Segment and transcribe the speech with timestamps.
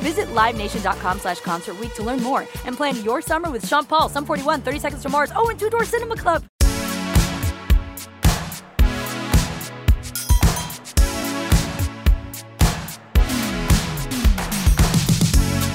[0.00, 4.24] Visit LiveNation.com slash Concert to learn more and plan your summer with Sean Paul, Sum
[4.24, 6.44] 41, 30 Seconds to Mars, oh, and Two Door Cinema Club.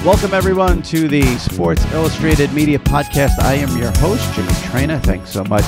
[0.05, 3.39] Welcome, everyone, to the Sports Illustrated Media Podcast.
[3.39, 5.01] I am your host, Jimmy Traina.
[5.03, 5.65] Thanks so much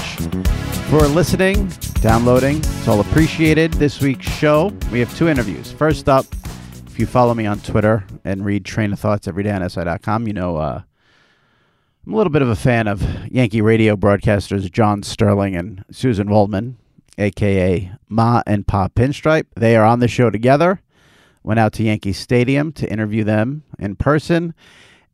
[0.92, 1.68] for listening,
[2.02, 2.58] downloading.
[2.58, 3.74] It's all appreciated.
[3.74, 5.72] This week's show, we have two interviews.
[5.72, 6.24] First up,
[6.98, 10.26] if you follow me on Twitter and read Train of Thoughts every day on SI.com,
[10.26, 10.82] you know uh,
[12.04, 16.28] I'm a little bit of a fan of Yankee radio broadcasters John Sterling and Suzyn
[16.28, 16.80] Waldman,
[17.20, 17.92] a.k.a.
[18.10, 19.46] Ma and Pa Pinstripe.
[19.56, 20.82] They are on the show together
[21.44, 24.56] went out to Yankee Stadium to interview them in person.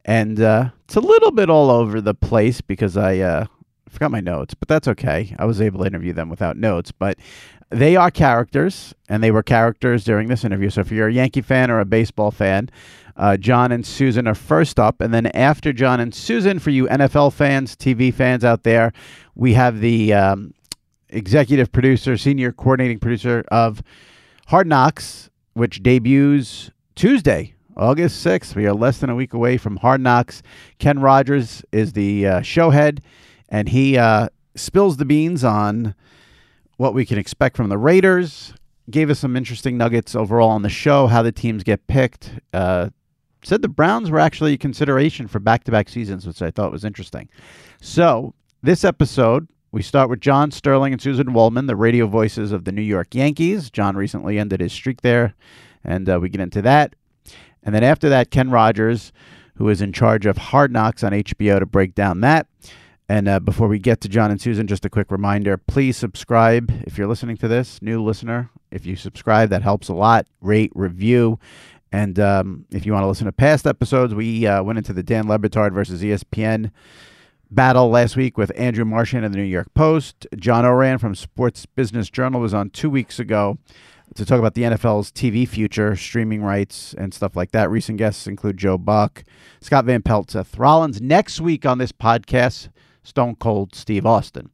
[0.06, 3.48] And uh, it's a little bit all over the place because I uh,
[3.90, 5.36] forgot my notes, but that's okay.
[5.38, 6.94] I was able to interview them without notes.
[6.94, 7.18] But
[7.74, 10.70] they are characters, and they were characters during this interview.
[10.70, 12.70] So if you're a Yankee fan or a baseball fan,
[13.18, 15.02] uh, John and Susan are first up.
[15.02, 18.94] And then after John and Susan, for you NFL fans, TV fans out there,
[19.36, 20.54] we have the um,
[21.10, 23.82] executive producer, senior coordinating producer of
[24.48, 28.56] Hard Knocks, which debuts Tuesday, August 6th.
[28.56, 30.44] We are less than a week away from Hard Knocks.
[30.80, 33.00] Ken Rodgers is the uh, showhead,
[33.50, 35.96] and he uh, spills the beans on
[36.78, 38.54] what we can expect from the Raiders.
[38.90, 42.32] Gave us some interesting nuggets overall on the show, how the teams get picked.
[42.54, 42.90] Uh,
[43.44, 46.72] said the Browns were actually a consideration for back to back seasons, which I thought
[46.72, 47.30] was interesting.
[47.82, 52.66] So, this episode, we start with John Sterling and Suzyn Waldman, the radio voices of
[52.66, 53.70] the New York Yankees.
[53.70, 55.34] John recently ended his streak there,
[55.84, 56.96] and uh, we get into that.
[57.64, 59.12] And then after that, Ken Rodgers,
[59.56, 62.48] who is in charge of Hard Knocks on HBO, to break down that.
[63.14, 66.74] And uh, before we get to John and Susan, just a quick reminder please subscribe
[66.88, 68.50] if you're listening to this, new listener.
[68.72, 70.26] If you subscribe, that helps a lot.
[70.42, 71.38] Rate, review.
[71.92, 75.04] And um, if you want to listen to past episodes, we uh, went into the
[75.04, 76.72] Dan Le Batard versus ESPN
[77.52, 80.26] battle last week with Andrew Marchand of the New York Post.
[80.36, 83.60] John Ourand from Sports Business Journal was on two weeks ago
[84.16, 87.70] to talk about the NFL's TV future, streaming rights, and stuff like that.
[87.70, 89.24] Recent guests include Joe Buck,
[89.62, 91.00] Scott Van Pelt, Seth Rollins.
[91.00, 92.70] Next week on this podcast,
[93.04, 94.50] Stone Cold Steve Austin.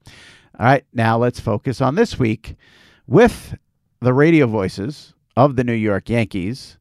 [0.59, 2.55] All right, now let's focus on this week
[3.07, 3.57] with
[4.01, 6.77] the radio voices of the New York Yankees,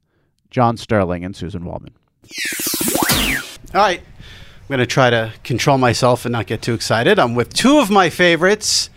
[0.51, 1.95] John Sterling and Suzyn Waldman.
[3.75, 7.19] All right, I'm going to try to control myself and not get too excited.
[7.19, 8.91] I'm with two of my favorites.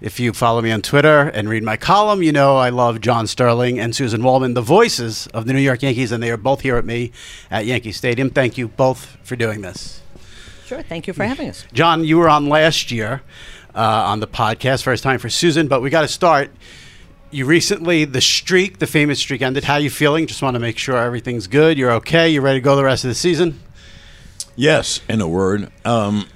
[0.00, 3.26] If you follow me on Twitter and read my column, you know I love John
[3.26, 6.62] Sterling and Suzyn Waldman, the voices of the New York Yankees, and they are both
[6.62, 7.12] here at me
[7.50, 8.30] at Yankee Stadium.
[8.30, 10.00] Thank you both for doing this.
[10.70, 10.82] Sure.
[10.82, 11.66] Thank you for having us.
[11.72, 13.22] John, you were on last year
[13.74, 16.52] uh, on the podcast, first time for Susan, but we got to start.
[17.32, 19.64] You recently, the streak, the famous streak ended.
[19.64, 20.28] How are you feeling?
[20.28, 21.76] Just want to make sure everything's good.
[21.76, 22.30] You're okay.
[22.30, 23.58] You ready to go the rest of the season?
[24.54, 25.72] Yes, in a word.
[25.84, 26.28] Um,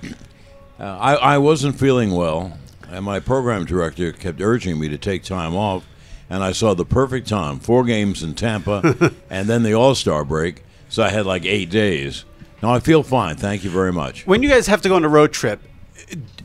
[0.80, 2.58] uh, I, I wasn't feeling well,
[2.88, 5.86] and my program director kept urging me to take time off,
[6.28, 10.24] and I saw the perfect time: four games in Tampa, and then the All Star
[10.24, 10.64] break.
[10.88, 12.24] So I had like eight days.
[12.64, 13.36] Now I feel fine.
[13.36, 14.26] Thank you very much.
[14.26, 15.60] When you guys have to go on a road trip,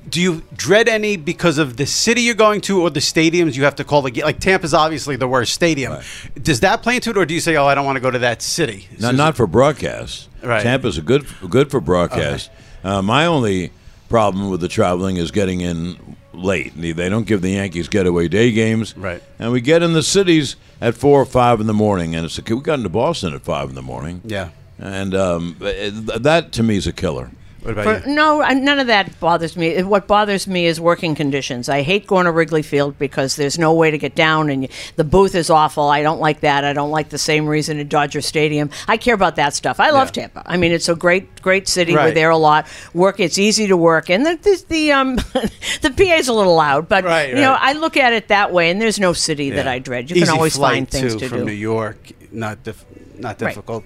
[0.10, 3.64] do you dread any because of the city you're going to or the stadiums you
[3.64, 4.26] have to call the game?
[4.26, 5.96] Like Tampa's obviously the worst stadium.
[6.42, 8.12] Does that play into it, or do you say, "Oh, I don't want to go
[8.12, 8.90] to that city"?
[9.00, 10.28] Not, not for broadcast.
[10.44, 10.62] Right.
[10.62, 12.52] Tampa's a good good for broadcast.
[12.84, 13.72] Uh, my only
[14.10, 16.74] problem with the traveling is getting in late.
[16.76, 18.94] They they don't give the Yankees getaway day games.
[18.98, 19.24] Right.
[19.40, 22.38] And we get in the cities at four or five in the morning, and it's
[22.38, 24.22] a, we got into Boston at five in the morning.
[24.26, 24.50] Yeah.
[24.80, 27.32] And um, that to me is a killer.
[27.62, 28.16] What about For, you?
[28.16, 29.84] no, none of that bothers me.
[29.84, 31.68] What bothers me is working conditions.
[31.68, 34.70] I hate going to Wrigley Field because there's no way to get down, and you,
[34.96, 35.84] the booth is awful.
[35.90, 36.64] I don't like that.
[36.64, 38.70] I don't like the same reason at Dodger Stadium.
[38.88, 39.82] I care about that stuff.
[39.82, 40.28] I love Yeah.
[40.28, 40.44] Tampa.
[40.46, 41.94] I mean, it's a great, great city.
[41.94, 42.66] We're there a lot.
[42.94, 43.20] Work.
[43.20, 45.16] It's easy to work, and the the, the um
[45.82, 47.58] the PA's a little loud, but Right, you know.
[47.60, 48.72] I look at it that way.
[48.72, 50.10] And there's no city that I dread.
[50.10, 51.46] You Easy can always find things too, to from do.
[51.48, 51.98] New York.
[52.32, 52.86] Not dif-
[53.20, 53.50] not Right.
[53.50, 53.84] difficult.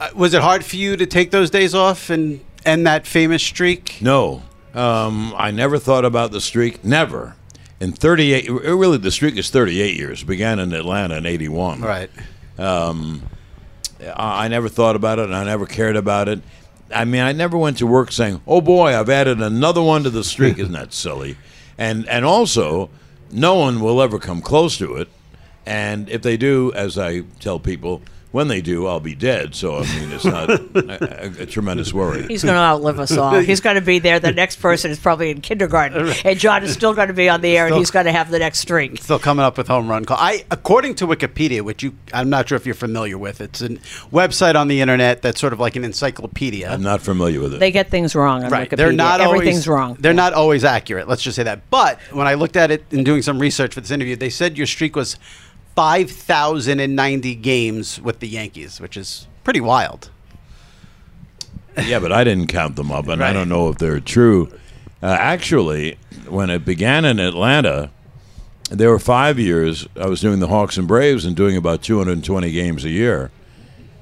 [0.00, 3.42] Uh, was it hard for you to take those days off and end that famous
[3.42, 3.98] streak?
[4.00, 4.42] No,
[4.74, 6.84] um, I never thought about the streak.
[6.84, 7.34] Never.
[7.80, 10.22] In 38, really, the streak is 38 years.
[10.22, 11.80] It began in Atlanta in 81.
[11.80, 12.10] Right.
[12.58, 13.20] I
[14.44, 16.40] I never thought about it, and I never cared about it.
[16.94, 20.10] I mean, I never went to work saying, "Oh boy, I've added another one to
[20.10, 21.36] the streak." Isn't that silly?
[21.78, 22.90] And and also,
[23.30, 25.08] no one will ever come close to it.
[25.64, 28.02] And if they do, as I tell people,
[28.32, 29.54] when they do, I'll be dead.
[29.54, 32.26] So I mean, it's not a, a, a tremendous worry.
[32.26, 33.38] He's going to outlive us all.
[33.40, 34.18] He's going to be there.
[34.18, 37.42] The next person is probably in kindergarten, and John is still going to be on
[37.42, 38.98] the air, and he's going to have the next streak.
[39.02, 40.16] Still coming up with home run call.
[40.18, 43.40] I, according to Wikipedia, which you, I'm not sure if you're familiar with.
[43.40, 43.68] It's a
[44.10, 46.70] website on the internet that's sort of like an encyclopedia.
[46.70, 47.60] I'm not familiar with it.
[47.60, 48.68] They get things wrong on right.
[48.68, 48.76] Wikipedia.
[48.76, 49.96] They're not Everything's always, wrong.
[50.00, 51.06] They're not always accurate.
[51.06, 51.68] Let's just say that.
[51.70, 54.56] But when I looked at it in doing some research for this interview, they said
[54.56, 55.18] your streak was
[55.74, 60.10] 5,090 games with the Yankees, which is pretty wild.
[61.84, 64.52] yeah, but I didn't count them up, and I don't know if they're true.
[65.02, 65.98] Uh, actually,
[66.28, 67.90] when it began in Atlanta,
[68.70, 72.52] there were five years I was doing the Hawks and Braves and doing about 220
[72.52, 73.30] games a year.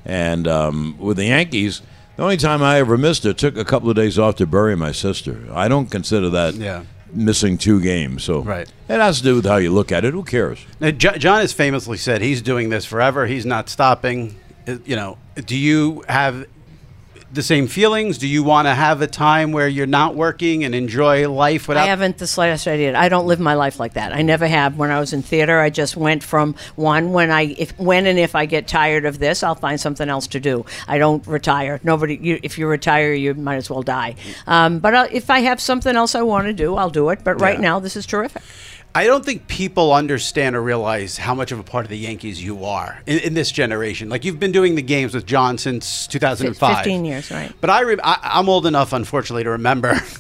[0.05, 1.83] And um, with the Yankees,
[2.17, 4.77] the only time I ever missed it took a couple of days off to bury
[4.77, 5.47] my sister.
[5.53, 6.85] I don't consider that Yeah.
[7.13, 8.25] Missing two games.
[8.25, 8.69] So Right.
[8.89, 10.13] it has to do with how you look at it.
[10.15, 10.59] Who cares?
[10.81, 13.27] Now, Jo- John has famously said he's doing this forever.
[13.27, 14.37] He's not stopping.
[14.85, 16.47] You know, do you have
[17.33, 18.19] the same feelings?
[18.19, 21.85] Do you want to have a time where you're not working and enjoy life without?
[21.85, 22.97] I haven't the slightest idea.
[22.99, 24.13] I don't live my life like that.
[24.13, 24.77] I never have.
[24.77, 28.19] When I was in theater, I just went from one when I if when and
[28.19, 30.65] if I get tired of this, I'll find something else to do.
[30.89, 31.81] I don't retire.
[31.85, 32.19] Nobody.
[32.21, 34.17] You, if you retire, you might as well die.
[34.47, 37.21] Um, but i if I have something else I want to do, I'll do it.
[37.25, 37.63] But right Yeah.
[37.63, 38.43] now, this is terrific.
[38.95, 42.43] I don't think people understand or realize how much of a part of the Yankees
[42.43, 44.09] you are in, in this generation.
[44.09, 46.77] Like you've been doing the games with John since 2005.
[46.77, 47.53] 15 years, right.
[47.61, 49.95] But I, re- I I'm old enough, unfortunately, to remember.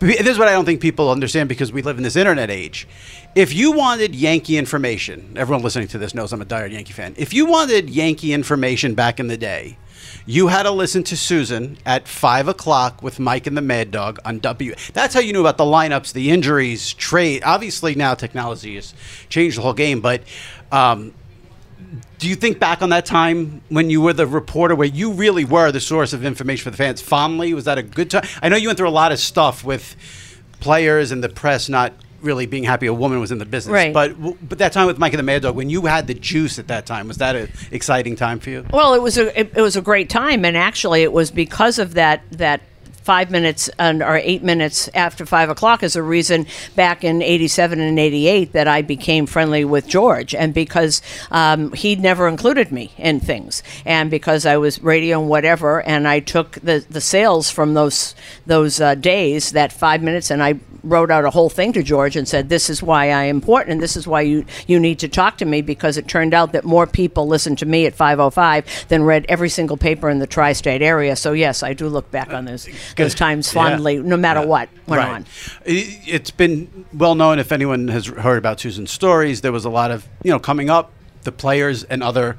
[0.00, 2.86] This is what I don't think people understand because we live in this internet age.
[3.34, 7.14] If you wanted Yankee information, everyone listening to this knows I'm a diehard Yankee fan.
[7.18, 9.76] If you wanted Yankee information back in the day,
[10.26, 14.18] you had to listen to Susan at five o'clock with Mike and the Mad Dog
[14.24, 14.74] on W.
[14.92, 17.42] That's how you knew about the lineups, the injuries, trade.
[17.44, 18.94] Obviously, now technology has
[19.28, 20.22] changed the whole game, but.
[20.70, 21.14] Um,
[22.18, 25.44] do you think back on that time when you were the reporter where you really
[25.44, 27.54] were the source of information for the fans fondly?
[27.54, 28.26] Was that a good time?
[28.42, 29.96] I know you went through a lot of stuff with
[30.60, 33.72] players and the press not really being happy a woman was in the business.
[33.72, 33.92] Right.
[33.92, 34.14] But
[34.46, 36.68] but that time with Mike and the Mad Dog, when you had the juice at
[36.68, 38.66] that time, was that an exciting time for you?
[38.72, 41.78] Well, it was a it, it was a great time, and actually, it was because
[41.78, 42.60] of that that
[43.08, 46.46] five minutes and or eight minutes after five o'clock is a reason
[46.76, 51.00] back in '87 and '88 that I became friendly with George, and because
[51.30, 56.06] um, he never included me in things, and because I was radio and whatever, and
[56.06, 60.60] I took the the sales from those those uh, days that five minutes, and I
[60.82, 63.72] wrote out a whole thing to George and said, "This is why I am important,
[63.72, 66.52] and this is why you you need to talk to me because it turned out
[66.52, 70.26] that more people listened to me at 5:05 than read every single paper in the
[70.26, 73.62] tri-state area." So yes, I do look back on those those times Yeah.
[73.62, 74.46] fondly, no matter Yeah.
[74.46, 75.10] what went Right.
[75.10, 75.26] on.
[75.64, 79.40] It- It's been well known if anyone has heard about Susan's stories.
[79.40, 80.90] There was a lot of you know coming up.
[81.24, 82.36] The players and other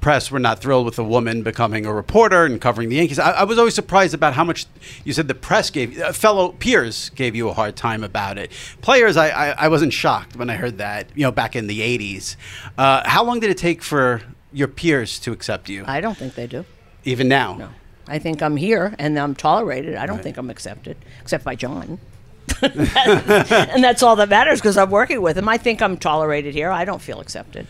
[0.00, 3.18] press were not thrilled with a woman becoming a reporter and covering the Yankees.
[3.18, 4.66] I, I was always surprised about how much
[5.04, 8.52] you said the press gave uh, fellow peers gave you a hard time about it.
[8.82, 11.08] Players, I, I, I wasn't shocked when I heard that.
[11.14, 12.36] You know, back in the '80s.
[12.78, 14.22] Uh, how long did it take for
[14.52, 15.82] your peers to accept you?
[15.86, 16.64] I don't think they do.
[17.04, 17.68] Even now, No.
[18.08, 19.96] I think I'm here and I'm tolerated.
[19.96, 21.98] I don't think I'm accepted, except by John.
[22.62, 25.48] and that's all that matters because I'm working with him.
[25.48, 26.70] I think I'm tolerated here.
[26.70, 27.66] I don't feel accepted.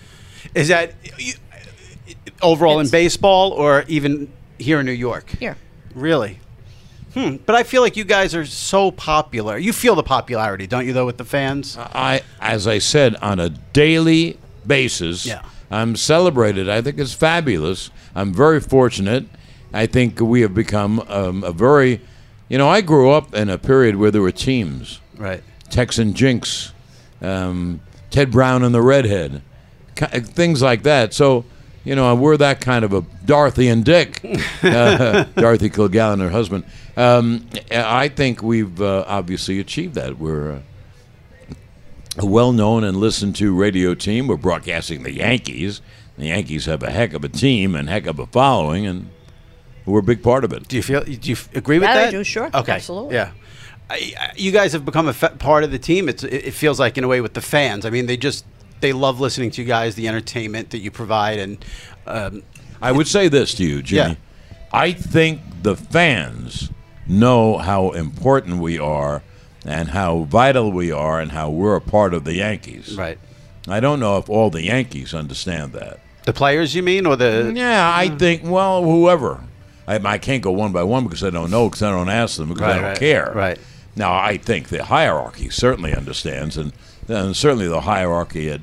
[0.55, 1.35] Is that you,
[2.43, 5.31] overall in baseball or even here in New York?
[5.31, 5.57] Here.
[5.95, 6.39] Really?
[7.15, 7.37] Hmm.
[7.47, 9.57] But I feel like you guys are so popular.
[9.57, 11.79] You feel the popularity, don't you, though, with the fans?
[11.79, 15.43] I, as I said, on a daily basis, Yeah.
[15.71, 16.69] I'm celebrated.
[16.69, 17.91] I think it's fabulous.
[18.15, 19.25] I'm very fortunate.
[19.77, 22.01] I think we have become um, a very,
[22.49, 25.01] you know, I grew up in a period where there were teams.
[25.17, 25.43] Right.
[25.71, 26.73] Tex and Jinx,
[27.21, 27.81] um,
[28.11, 29.43] Ted Brown and the Redhead,
[29.97, 31.13] things like that.
[31.13, 31.45] So,
[31.85, 34.21] you know, we're that kind of a Dorothy and Dick,
[34.63, 36.65] uh, Dorothy Kilgallen, her husband.
[36.97, 40.19] Um, I think we've uh, obviously achieved that.
[40.19, 40.61] We're uh,
[42.19, 44.27] a well-known and listened-to radio team.
[44.27, 45.83] We're broadcasting the Yankees.
[46.17, 49.11] The Yankees have a heck of a team and heck of a following, and
[49.87, 50.69] we're a big part of it.
[50.69, 51.03] Do you feel?
[51.05, 52.51] Do you agree with That I do, sure.
[52.53, 52.73] Okay.
[52.73, 53.15] Absolutely.
[53.15, 53.31] Yeah.
[53.89, 56.09] I, I, you guys have become a fe- part of the team.
[56.09, 57.87] It's, it, it feels like in a way with the fans.
[57.87, 58.45] I mean, they just
[58.81, 61.65] they love listening to you guys, the entertainment that you provide, and
[62.07, 62.43] um,
[62.83, 64.11] I would say this to you, Jimmy.
[64.11, 64.17] Yeah.
[64.73, 66.71] I think the fans
[67.07, 69.23] know how important we are
[69.65, 72.97] and how vital we are and how we're a part of the Yankees.
[72.97, 73.19] right.
[73.69, 75.99] I don't know if all the Yankees understand that.
[76.25, 77.53] The players, you mean, or the?
[77.55, 79.41] Yeah, I think, well, whoever.
[79.87, 82.37] I, I can't go one by one because I don't know, because I don't ask
[82.37, 83.33] them, because I don't right, care.
[83.35, 83.59] right.
[83.95, 86.73] Now, I think the hierarchy certainly understands, and,
[87.09, 88.61] and certainly the hierarchy at,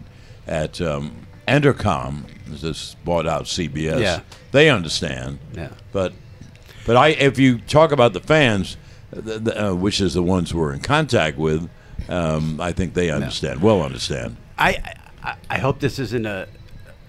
[0.48, 4.20] at um, Entercom, this bought out CBS, Yeah.
[4.52, 5.40] they understand.
[5.54, 5.70] Yeah.
[5.92, 6.14] But,
[6.86, 8.78] but I, if you talk about the fans,
[9.10, 11.70] the, the, uh, which is the ones we're in contact with,
[12.10, 14.36] um, I think they understand, well understand.
[14.58, 14.78] I,
[15.24, 16.48] I I hope this isn't a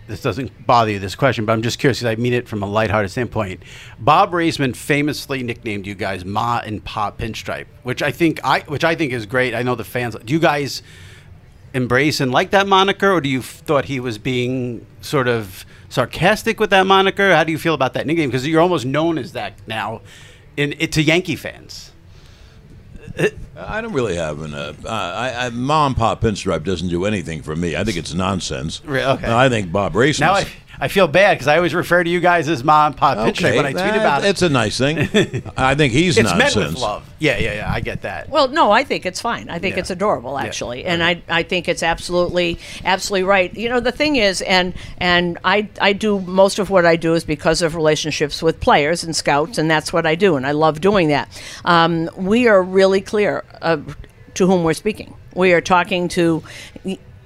[0.06, 2.62] this doesn't bother you this question, but I'm just curious because I mean it from
[2.62, 3.62] a lighthearted standpoint.
[3.99, 8.84] Bob Raissman famously nicknamed you guys Ma and Pa Pinstripe, which I think I which
[8.84, 9.54] I think is great.
[9.54, 10.16] I know the fans.
[10.25, 10.82] Do you guys
[11.73, 15.64] embrace and like that moniker, or do you f- thought he was being sort of
[15.88, 17.34] sarcastic with that moniker?
[17.34, 18.30] How do you feel about that nickname?
[18.30, 20.02] Because you're almost known as that now,
[20.56, 21.92] in it to Yankee fans.
[23.18, 24.54] Uh, I don't really have an.
[24.54, 27.76] Uh, I, I, mom pop pinstripe doesn't do anything for me.
[27.76, 28.82] I think it's nonsense.
[28.84, 29.32] Re- okay.
[29.32, 30.18] I think Bob Race.
[30.18, 30.46] Now I,
[30.80, 33.56] I feel bad because I always refer to you guys as mom pop Pa Pinstripe
[33.56, 34.28] when I tweet that- about it.
[34.30, 34.99] It's a nice thing.
[35.56, 36.56] I think he's It's nonsense.
[36.56, 37.08] meant with love.
[37.20, 37.73] Yeah, yeah, yeah.
[37.73, 38.28] I get that.
[38.28, 39.49] Well, no, I think it's fine.
[39.49, 39.80] I think Yeah.
[39.80, 43.54] it's adorable, actually, and I, I think it's absolutely, absolutely right.
[43.56, 47.14] You know, the thing is, and and I I do most of what I do
[47.14, 50.50] is because of relationships with players and scouts, and that's what I do, and I
[50.52, 51.28] love doing that.
[51.64, 53.97] Um, we are really clear of
[54.35, 55.15] to whom we're speaking.
[55.35, 56.43] We are talking to,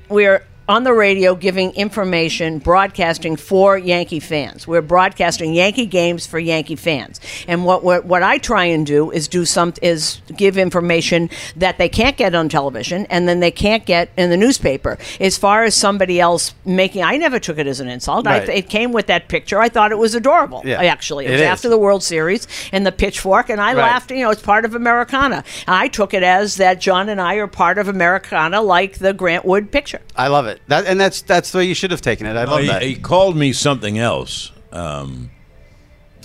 [0.09, 4.67] we are on the radio giving information, broadcasting for Yankee fans.
[4.69, 7.21] We're broadcasting Yankee games for Yankee fans.
[7.49, 11.79] And what what, what I try and do is do some is give information that
[11.79, 14.99] they can't get on television and then they can't get in the newspaper.
[15.21, 18.27] As far as somebody else making, I never took it as an insult.
[18.27, 18.49] I, Right.
[18.51, 19.59] it came with that picture.
[19.61, 20.63] I thought it was adorable.
[20.65, 20.83] Yeah.
[20.83, 21.47] Actually, it It was is.
[21.47, 23.77] after the World Series and the pitchfork, and I Right.
[23.83, 24.11] laughed.
[24.11, 25.45] You know, it's part of Americana.
[25.67, 29.45] I took it as that John and I are part of Americana, like the Grant
[29.45, 30.01] Wood picture.
[30.17, 30.58] I love it.
[30.67, 32.37] That and that's that's the way you should have taken it.
[32.37, 32.83] I love he, that.
[32.83, 34.53] he called me something else.
[34.73, 35.31] Um,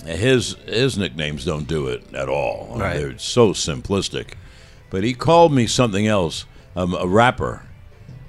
[0.04, 2.66] his his nicknames don't do it at all.
[2.68, 2.96] I mean, Right.
[2.96, 4.34] They're so simplistic.
[4.90, 6.44] But he called me something else.
[6.76, 7.62] Um, a rapper.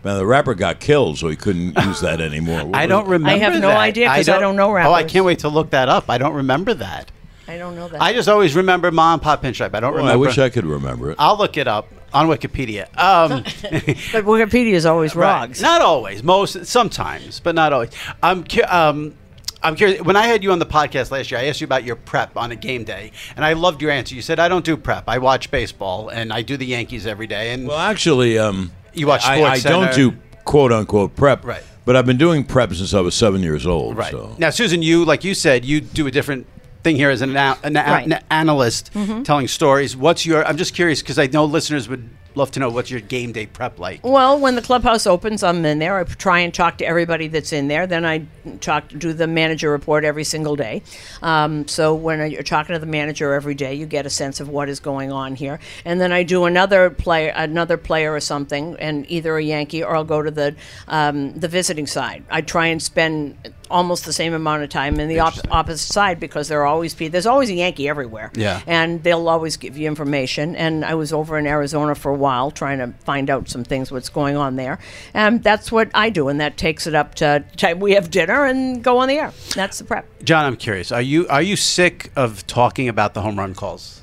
[0.03, 2.65] Now the rapper got killed, so he couldn't use that anymore.
[2.65, 3.35] What I don't remember.
[3.35, 5.89] I have no idea because I don't know Oh, I can't wait to look that
[5.89, 6.09] up.
[6.09, 7.11] I don't remember that.
[7.47, 8.01] I don't know that.
[8.01, 9.75] I just always remember mom and Pa Pinstripe.
[9.75, 11.17] I don't Well, I wish I could remember it.
[11.19, 12.85] I'll look it up on Wikipedia.
[12.97, 13.43] Um,
[14.13, 15.41] but Wikipedia is always Right.
[15.41, 15.53] wrong.
[15.61, 16.23] Not always.
[16.23, 17.89] Most sometimes, but not always.
[18.23, 19.13] I'm cu- um,
[19.61, 20.01] I'm curious.
[20.01, 22.37] When I had you on the podcast last year, I asked you about your prep
[22.37, 24.15] on a game day, and I loved your answer.
[24.15, 25.03] You said, "I don't do prep.
[25.07, 29.07] I watch baseball, and I do the Yankees every day." And Well, actually, um, You
[29.07, 30.13] watch Sports I don't do
[30.45, 31.63] quote unquote prep, Right.
[31.83, 33.97] But I've been doing prep since I was seven years old.
[33.97, 34.35] right So.
[34.39, 36.47] now, Susan, you like you said, you do a different
[36.85, 38.05] thing here as an, ana- an, Right.
[38.05, 39.23] an analyst mm-hmm.
[39.23, 39.97] telling stories.
[39.97, 40.45] What's your?
[40.47, 43.45] I'm just curious because I know listeners would love to know what's your game day
[43.45, 44.03] prep like.
[44.03, 45.97] Well, when the clubhouse opens, I'm in there.
[45.97, 47.87] I try and talk to everybody that's in there.
[47.87, 48.25] Then I
[48.61, 50.83] talk, do the manager report every single day.
[51.21, 54.49] Um, so when you're talking to the manager every day, you get a sense of
[54.49, 55.59] what is going on here.
[55.85, 59.95] And then I do another player, another player or something, and either a Yankee or
[59.95, 60.55] I'll go to the
[60.87, 62.23] um, the visiting side.
[62.29, 63.37] I try and spend
[63.69, 66.93] almost the same amount of time in the op- opposite side because there are always
[66.93, 68.31] pe- there's always a Yankee everywhere.
[68.35, 68.61] Yeah.
[68.67, 70.55] and they'll always give you information.
[70.55, 73.91] And I was over in Arizona for a while trying to find out some things,
[73.91, 74.79] what's going on there.
[75.13, 78.45] And that's what I do, and that takes it up to time we have dinner
[78.45, 79.33] and go on the air.
[79.53, 80.05] That's the prep.
[80.23, 80.91] John, I'm curious.
[80.91, 84.01] Are you are you sick of talking about the home run calls?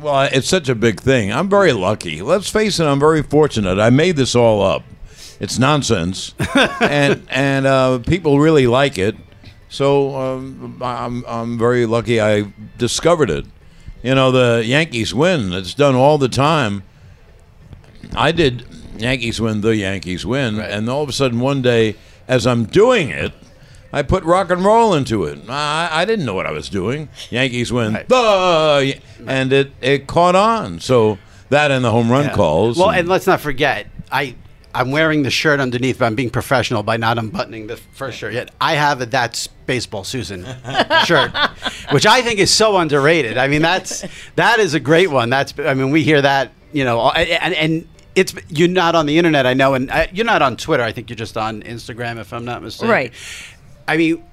[0.00, 1.30] Well, it's such a big thing.
[1.30, 2.22] I'm very lucky.
[2.22, 3.78] Let's face it, I'm very fortunate.
[3.78, 4.82] I made this all up.
[5.40, 6.34] It's nonsense,
[6.80, 9.16] and and uh, people really like it.
[9.68, 12.20] So um, I'm I'm very lucky.
[12.20, 13.46] I discovered it.
[14.02, 15.52] You know, the Yankees win.
[15.52, 16.82] It's done all the time.
[18.14, 18.64] I did
[18.96, 23.10] Yankees win, the Yankees win, and all of a sudden one day, as I'm doing
[23.10, 23.32] it,
[23.92, 25.38] I put rock and roll into it.
[25.48, 27.08] I, I didn't know what I was doing.
[27.28, 30.80] Yankees win, the and it it caught on.
[30.80, 31.18] So
[31.50, 32.34] that and the home run Yeah.
[32.34, 32.78] calls.
[32.78, 34.34] Well, and- and let's not forget, I
[34.74, 38.34] I'm wearing the shirt underneath, but I'm being professional by not unbuttoning the first shirt
[38.34, 38.50] yet.
[38.60, 40.44] I have a that's baseball Susan
[41.04, 41.32] shirt,
[41.90, 43.36] which I think is so underrated.
[43.38, 44.04] I mean, that's
[44.36, 45.30] that is a great one.
[45.30, 47.88] That's I mean, we hear that you know, and and.
[48.16, 50.82] It's you're not on the internet, I know, and uh, you're not on Twitter.
[50.82, 52.90] I think you're just on Instagram, if I'm not mistaken.
[52.90, 53.12] Right.
[53.86, 54.24] I mean,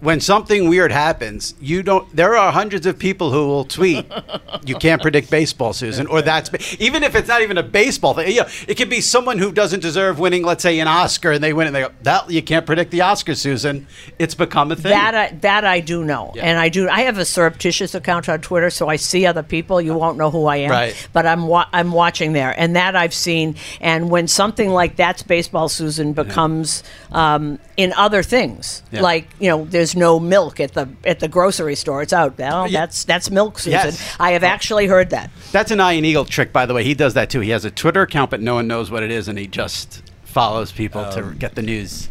[0.00, 2.14] when something weird happens, you don't.
[2.14, 4.04] There are hundreds of people who will tweet,
[4.66, 8.28] "You can't predict baseball, Susan," or that's even if it's not even a baseball thing.
[8.30, 11.42] You know, it could be someone who doesn't deserve winning, let's say an Oscar, and
[11.42, 13.86] they win, and they go, "That you can't predict the Oscar, Susan."
[14.18, 14.90] It's become a thing.
[14.90, 16.42] That I, that I do know, Yeah.
[16.44, 16.88] and I do.
[16.88, 19.80] I have a surreptitious account on Twitter, so I see other people.
[19.80, 21.08] You won't know who I am, Right.
[21.12, 23.56] But I'm wa- I'm watching there, and that I've seen.
[23.80, 26.82] And when something like that's baseball, Susan becomes
[27.12, 29.00] um, in other things, Yeah.
[29.02, 32.02] like you know, there's no milk at the at the grocery store.
[32.02, 32.38] It's out.
[32.38, 32.80] Well, Yeah.
[32.80, 33.72] that's that's milk, Susan.
[33.72, 34.14] Yes.
[34.20, 35.30] I have actually heard that.
[35.52, 36.84] That's an Iron Eagle trick, by the way.
[36.84, 37.40] He does that too.
[37.40, 40.02] He has a Twitter account, but no one knows what it is, and he just
[40.24, 42.08] follows people to get the news.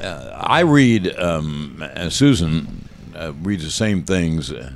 [0.00, 4.52] I read, um, and Susan uh, reads the same things.
[4.52, 4.72] Uh,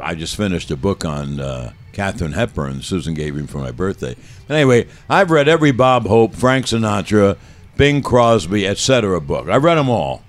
[0.00, 2.82] I just finished a book on uh, Katharine Hepburn.
[2.82, 4.14] Susan gave me for my birthday.
[4.46, 7.36] But anyway, I've read every Bob Hope, Frank Sinatra,
[7.76, 9.20] Bing Crosby, etc.
[9.20, 9.48] book.
[9.48, 10.22] I've read them all.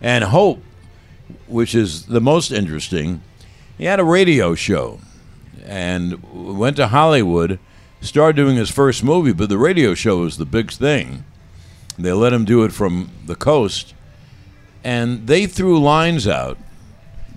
[0.00, 0.62] And Hope,
[1.46, 3.22] which is the most interesting,
[3.78, 5.00] he had a radio show
[5.64, 6.22] and
[6.58, 7.58] went to Hollywood,
[8.00, 11.24] started doing his first movie, but the radio show was the big thing.
[11.98, 13.94] They let him do it from the coast,
[14.84, 16.58] and they threw lines out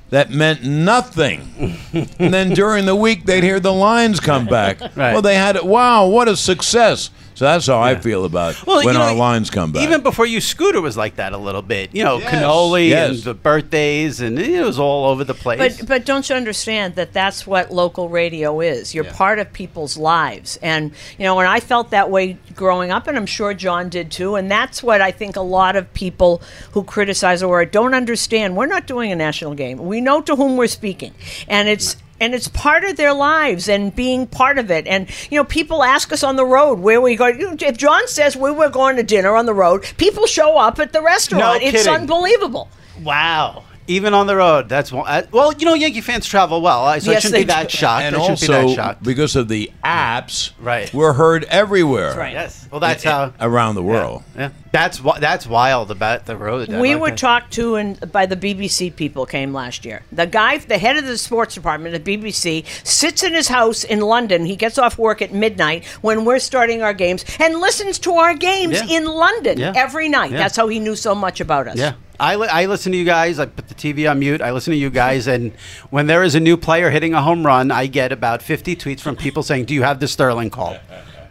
[0.10, 1.78] that meant nothing.
[1.94, 4.80] and then during the week, they'd hear the lines come back.
[4.96, 5.14] Right.
[5.14, 5.66] Well, they had it.
[5.66, 7.10] Wow, what a success!
[7.40, 9.84] So that's how I feel about when you know, our lines come back.
[9.84, 11.96] Even before you, Scooter was like that a little bit.
[11.96, 13.10] You know, Yes, cannoli yes.
[13.12, 15.78] and the birthdays, and it was all over the place.
[15.78, 18.94] But but don't you understand that that's what local radio is?
[18.94, 23.08] You're part of people's lives, and you know, and I felt that way growing up,
[23.08, 24.36] and I'm sure John did too.
[24.36, 28.58] And that's what I think a lot of people who criticize or don't understand.
[28.58, 29.78] We're not doing a national game.
[29.78, 31.14] We know to whom we're speaking,
[31.48, 31.96] and it's.
[32.20, 34.88] And it's part of their lives and being part of it.
[34.88, 37.28] And, you know, people ask us on the road where we go.
[37.28, 40.94] If John says we were going to dinner on the road, people show up at
[40.94, 41.64] the restaurant.
[41.64, 41.94] it's kidding.
[41.94, 42.70] unbelievable.
[43.04, 43.64] wow.
[43.90, 45.06] Even on the road, that's one.
[45.08, 47.54] uh, Well, you know, Yankee fans travel well, uh, so I Yes, shouldn't be they
[47.54, 47.78] that do.
[47.78, 48.04] shocked.
[48.04, 49.04] and I shouldn't be also that shocked.
[49.04, 50.94] because of the apps, Right.
[50.94, 52.16] we're heard everywhere.
[52.16, 52.34] right.
[52.34, 52.68] yes.
[52.72, 53.34] Well, that's how.
[53.42, 54.22] around the world.
[54.38, 54.50] Yeah.
[54.72, 56.72] That's wh- that's wild about the road.
[56.72, 57.18] I we like were that.
[57.18, 60.04] talked to and by the BBC people came last year.
[60.12, 64.02] The guy, the head of the sports department at BBC, sits in his house in
[64.02, 64.46] London.
[64.46, 68.36] He gets off work at midnight when we're starting our games and listens to our
[68.36, 68.98] games Yeah.
[68.98, 69.74] in London Yeah.
[69.76, 70.30] every night.
[70.30, 70.38] Yeah.
[70.38, 71.76] That's how he knew so much about us.
[71.78, 71.94] Yeah.
[72.20, 73.40] I, li- I listen to you guys.
[73.40, 74.42] I put the TV on mute.
[74.42, 75.54] I listen to you guys, and
[75.90, 79.00] when there is a new player hitting a home run, I get about fifty tweets
[79.00, 80.78] from people saying, "Do you have the Sterling call?"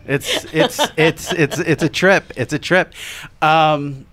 [0.06, 2.32] It's it's it's it's it's a trip.
[2.36, 2.94] It's a trip.
[3.42, 4.06] Um,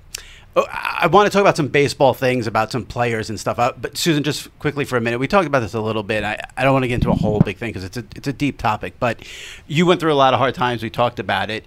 [0.57, 3.59] oh, I I want to talk about some baseball things, about some players and stuff.
[3.59, 6.23] Uh, but Susan, just quickly for a minute, we talked about this a little bit.
[6.23, 8.27] I, I don't want to get into a whole big thing because it's a it's
[8.27, 8.95] a deep topic.
[8.99, 9.25] But
[9.67, 10.83] you went through a lot of hard times.
[10.83, 11.63] We talked about it.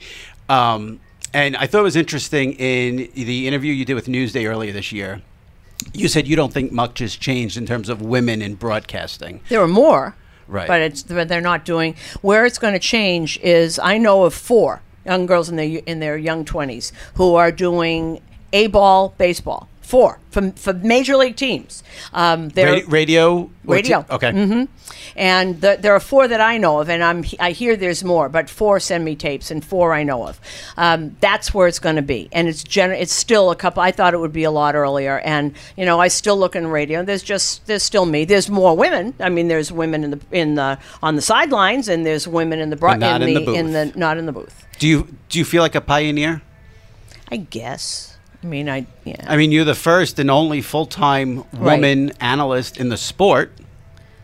[0.51, 1.01] Um,
[1.35, 4.93] and I thought it was interesting in the interview you did with Newsday earlier this
[4.93, 5.23] year.
[5.93, 9.41] You said you don't think much has changed in terms of women in broadcasting.
[9.49, 10.17] There are more,
[10.49, 10.67] Right.
[10.67, 11.95] But it's but they're not doing.
[12.23, 16.01] Where it's going to change is I know of four young girls in their in
[16.01, 19.69] their young twenties who are doing a ball baseball.
[19.89, 21.83] Four for, for major league teams.
[22.13, 24.03] Um, they're radio, Radio.
[24.03, 24.33] t- okay.
[24.33, 24.65] hmm
[25.17, 28.29] And the, there are four that I know of, and I'm I hear there's more,
[28.29, 30.39] but four send me tapes, and four I know of.
[30.77, 33.83] Um, that's where it's going to be, and it's gen- It's still a couple.
[33.83, 36.67] I thought it would be a lot earlier, and you know I still look in
[36.67, 37.03] radio.
[37.03, 38.27] There's just there's still me.
[38.27, 39.15] There's more women.
[39.21, 42.69] I mean, there's women in the in the on the sidelines, and there's women in
[42.69, 43.97] the bro- But not in the in the booth.
[43.97, 44.67] not in the booth.
[44.79, 46.43] Do you do you feel like a pioneer?
[47.33, 48.18] I guess.
[48.43, 49.17] I mean, I yeah.
[49.27, 53.51] I mean, you're the first and only full time woman analyst in the sport.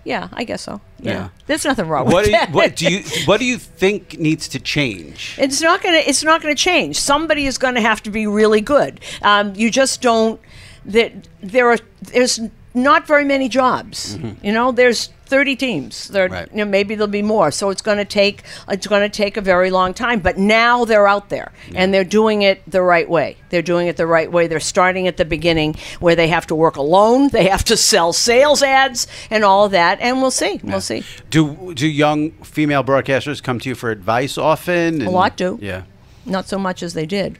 [0.04, 0.80] yeah, I guess so.
[1.00, 1.12] Yeah.
[1.12, 1.28] Yeah.
[1.46, 2.52] There's nothing wrong What with do you, that.
[2.52, 5.36] what do you what do you think needs to change?
[5.38, 5.98] It's not gonna.
[6.06, 7.00] It's not gonna change.
[7.00, 9.00] Somebody is gonna have to be really good.
[9.22, 10.40] Um, you just don't.
[10.84, 11.78] That there are.
[12.02, 12.38] There's
[12.74, 14.16] not very many jobs.
[14.16, 14.46] Mm-hmm.
[14.46, 14.70] You know.
[14.72, 16.08] There's 30 teams.
[16.08, 16.48] There, Right.
[16.50, 17.50] you know, maybe there'll be more.
[17.50, 20.20] So it's going to take it's going to take a very long time.
[20.20, 23.36] But now they're out there and they're doing it the right way.
[23.50, 24.46] They're doing it the right way.
[24.46, 27.28] They're starting at the beginning where they have to work alone.
[27.28, 29.98] They have to sell sales ads and all of that.
[30.00, 30.60] And we'll see.
[30.62, 31.02] We'll see.
[31.30, 35.02] Do do young female broadcasters come to you for advice often?
[35.02, 35.58] A lot do.
[35.60, 35.82] Yeah.
[36.26, 37.38] Not so much as they did.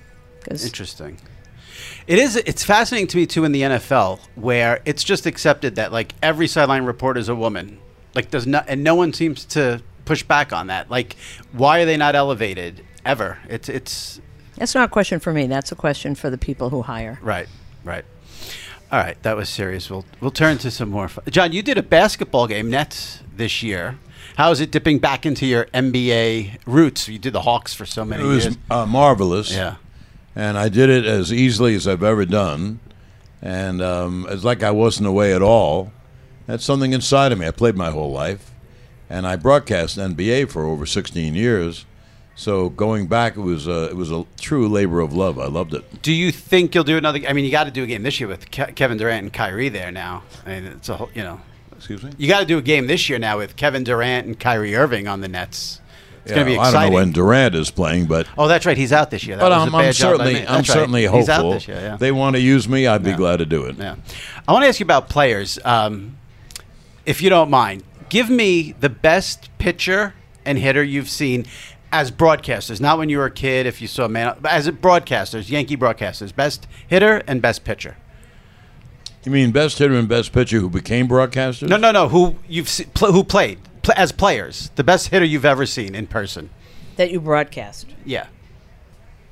[0.50, 1.18] Interesting.
[2.06, 2.36] It is.
[2.36, 6.46] It's fascinating to me too in the NFL, where it's just accepted that like every
[6.46, 7.78] sideline reporter is a woman.
[8.14, 10.90] Like does not, and no one seems to push back on that.
[10.90, 11.16] Like,
[11.52, 13.38] why are they not elevated ever?
[13.48, 14.20] It's it's
[14.56, 15.46] That's not a question for me.
[15.46, 17.18] That's a question for the people who hire.
[17.22, 17.48] right,
[17.84, 18.04] right.
[18.92, 19.90] All right, that was serious.
[19.90, 21.08] We'll we'll turn to some more.
[21.08, 21.24] Fun.
[21.28, 23.98] John, you did a basketball game Nets this year.
[24.36, 27.08] How is it dipping back into your NBA roots?
[27.08, 28.32] You did the Hawks for so many years.
[28.32, 28.56] It was years.
[28.70, 29.52] uh, marvelous.
[29.52, 29.76] Yeah.
[30.34, 32.80] And I did it as easily as I've ever done,
[33.42, 35.92] and um, it's like I wasn't away at all.
[36.46, 37.46] That's something inside of me.
[37.46, 38.50] I played my whole life,
[39.08, 41.86] and I broadcast NBA for over 16 years.
[42.36, 45.38] So going back, it was a, it was a true labor of love.
[45.38, 46.02] I loved it.
[46.02, 47.20] Do you think you'll do another?
[47.28, 49.32] I mean, you got to do a game this year with Ke- Kevin Durant and
[49.32, 50.24] Kyrie there now.
[50.44, 51.40] I mean, it's a whole, you know,
[51.76, 52.10] Excuse me.
[52.18, 55.06] you got to do a game this year now with Kevin Durant and Kyrie Irving
[55.06, 55.80] on the Nets.
[56.24, 58.64] It's Yeah, going to be I don't know when Durant is playing, but oh, that's
[58.66, 59.36] right, he's out this year.
[59.36, 60.46] That but I'm, I'm bad job by certainly.
[60.48, 60.66] I'm right.
[60.66, 61.52] certainly He's out hopeful.
[61.52, 61.76] this year.
[61.80, 61.96] Yeah.
[61.96, 62.86] They want to use me.
[62.86, 63.16] I'd be Yeah.
[63.16, 63.76] glad to do it.
[63.76, 63.96] Yeah.
[64.48, 66.16] I want to ask you about players, um,
[67.06, 67.84] if you don't mind.
[68.08, 71.46] Give me the best pitcher and hitter you've seen
[71.92, 73.66] as broadcasters, not when you were a kid.
[73.66, 77.96] If you saw man, but as broadcasters, Yankee broadcasters, best hitter and best pitcher.
[79.24, 81.68] You mean best hitter and best pitcher who became broadcasters?
[81.68, 82.08] No, no, no.
[82.08, 84.70] Who you've se- pl- who played pl- as players?
[84.76, 86.50] The best hitter you've ever seen in person.
[86.96, 87.86] That you broadcast.
[88.04, 88.26] Yeah.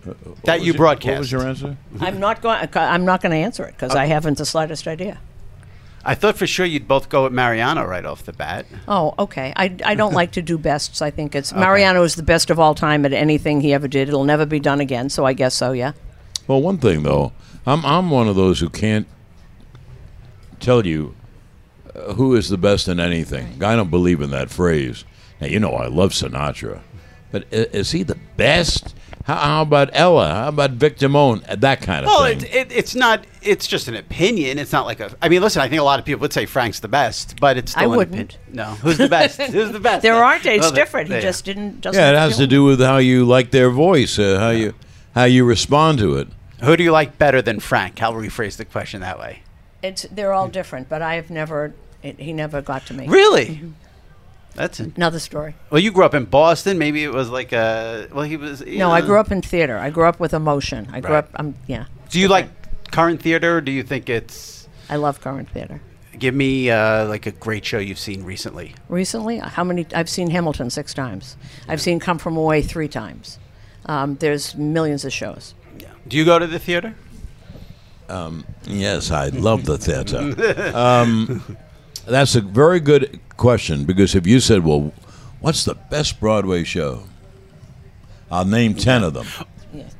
[0.05, 1.07] What that was you your- broadcast.
[1.13, 1.77] What was your answer?
[2.01, 2.69] I'm not going.
[2.75, 5.19] I'm not going to answer it because I haven't the slightest idea.
[6.05, 8.67] I thought for sure you'd both go at Mariano right off the bat.
[8.89, 9.53] Oh, okay.
[9.55, 11.01] I, I don't like to do bests.
[11.01, 14.09] I think it's Mariano is the best of all time at anything he ever did.
[14.09, 15.09] It'll never be done again.
[15.11, 15.71] So I guess so.
[15.71, 15.93] Yeah.
[16.49, 17.33] Well, one thing though,
[17.65, 19.07] I'm I'm one of those who can't
[20.59, 21.15] tell you
[21.95, 23.63] uh, who is the best in anything.
[23.63, 25.05] I don't believe in that phrase.
[25.41, 26.81] Now you know I love Sinatra,
[27.31, 28.95] but i- is he the best?
[29.25, 30.29] How, how about Ella?
[30.35, 31.49] How about Vic Damone?
[31.49, 32.41] Uh, That kind of Well, thing.
[32.43, 33.25] it, it, it's not.
[33.41, 34.59] It's just an opinion.
[34.59, 35.15] It's not like a.
[35.23, 35.63] I mean, listen.
[35.63, 37.97] I think a lot of people would say Frank's the best, but it's still I
[37.97, 38.33] wouldn't.
[38.35, 38.55] opinion.
[38.57, 39.41] No, who's the best?
[39.53, 40.03] who's the best?
[40.03, 40.45] There aren't.
[40.47, 41.07] It's Well, different.
[41.09, 41.23] He there.
[41.23, 41.81] just didn't.
[41.83, 44.75] Doesn't yeah, it has to do with how you like their voice, uh, how you
[45.15, 46.29] how you respond to it.
[46.65, 48.03] Who do you like better than Frank?
[48.03, 49.43] I'll rephrase the question that way.
[49.85, 51.75] It's they're all different, but I have never.
[52.03, 53.07] It, he never got to me.
[53.09, 53.47] Really?
[53.47, 53.71] Mm-hmm.
[54.55, 55.55] That's a, Another story.
[55.71, 55.81] well.
[55.81, 56.77] You grew up in Boston.
[56.79, 58.09] Maybe it was like a.
[58.13, 58.61] Well, he was.
[58.67, 59.79] No, I grew up in theater.
[59.79, 60.89] I grew up with emotion.
[60.93, 61.19] I grew Right.
[61.25, 61.31] up.
[61.37, 61.87] Um, yeah.
[62.11, 62.49] Do you like
[62.91, 63.57] current theater?
[63.59, 64.69] or Do you think it's?
[64.91, 65.81] I love current theater.
[66.19, 68.75] Give me uh, like a great show you've seen recently.
[68.91, 69.87] Recently, how many?
[69.95, 71.37] I've seen Hamilton six times.
[71.67, 73.39] I've seen Come From Away three times.
[73.87, 75.55] Um, there's millions of shows.
[75.79, 75.89] Yeah.
[76.07, 76.95] Do you go to the theater?
[78.67, 80.73] Yes, I love the theater.
[80.77, 81.57] um,
[82.07, 84.93] that's a very good question because if you said, "Well,
[85.41, 87.05] what's the best Broadway show?"
[88.31, 89.27] I'll name ten of them.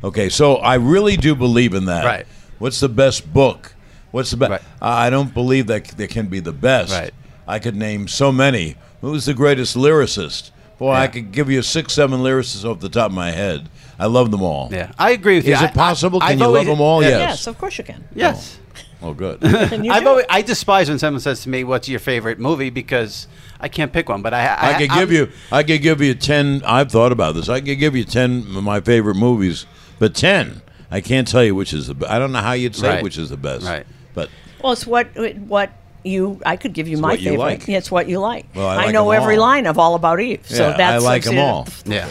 [0.03, 2.05] Okay, so I really do believe in that.
[2.05, 2.27] Right.
[2.59, 3.75] What's the best book?
[4.11, 4.51] What's the best?
[4.51, 4.63] Right.
[4.81, 6.93] I don't believe that there can be the best.
[6.93, 7.13] Right.
[7.47, 8.77] I could name so many.
[9.01, 10.52] Who's the greatest lyricist?
[10.83, 13.69] Boy, I could give you six, seven lyricists off the top of my head.
[14.01, 14.69] I love them all.
[14.73, 15.53] Yeah, I agree with you.
[15.55, 16.19] Is I- it possible?
[16.21, 17.03] I- Can I've you always- love them all?
[17.05, 17.09] Yeah.
[17.11, 17.21] Yes.
[17.21, 18.03] Yes, of course you can.
[18.17, 18.59] Yes.
[19.01, 19.45] Oh, oh good.
[19.45, 23.29] I've always, I despise when someone says to me, "What's your favorite movie?" Because
[23.61, 24.23] I can't pick one.
[24.23, 25.29] But I, I, I could I'm- give you.
[25.53, 26.63] I could give you ten.
[26.65, 27.49] I've thought about this.
[27.49, 29.67] I could give you ten of my favorite movies,
[30.01, 30.63] but ten.
[30.91, 31.95] I can't tell you which is the.
[31.95, 33.05] Be- I don't know how you'd say Right.
[33.05, 33.65] which is the best.
[33.65, 33.87] Right.
[34.15, 35.07] But Well, it's what
[35.47, 35.71] what
[36.05, 36.41] you.
[36.47, 37.39] I could give you my what you favorite.
[37.45, 37.69] like.
[37.69, 38.47] Yeah, it's what you like.
[38.55, 39.43] Well, I like know 'em every all.
[39.43, 40.41] line of All About Eve.
[40.49, 41.69] So Yeah, that's I like 'em see, all.
[41.85, 42.09] Yeah.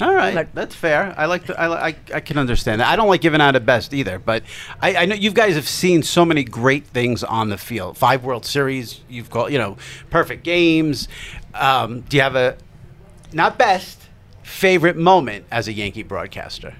[0.00, 1.14] All right, But- that's fair.
[1.18, 2.88] I like the, I, I I can understand that.
[2.88, 4.42] I don't like giving out a best either, but
[4.80, 7.98] I, I know you guys have seen so many great things on the field.
[7.98, 9.76] Five World Series, you've got you know,
[10.08, 11.06] perfect games.
[11.54, 12.56] Um, do you have a
[13.34, 13.98] not best
[14.42, 16.74] favorite moment as a Yankee broadcaster?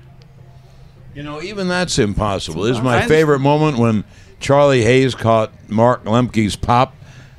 [1.14, 2.62] you know, even that's impossible.
[2.62, 4.04] This is my favorite moment when
[4.40, 6.94] Charlie Hayes caught Mark Lemke's pop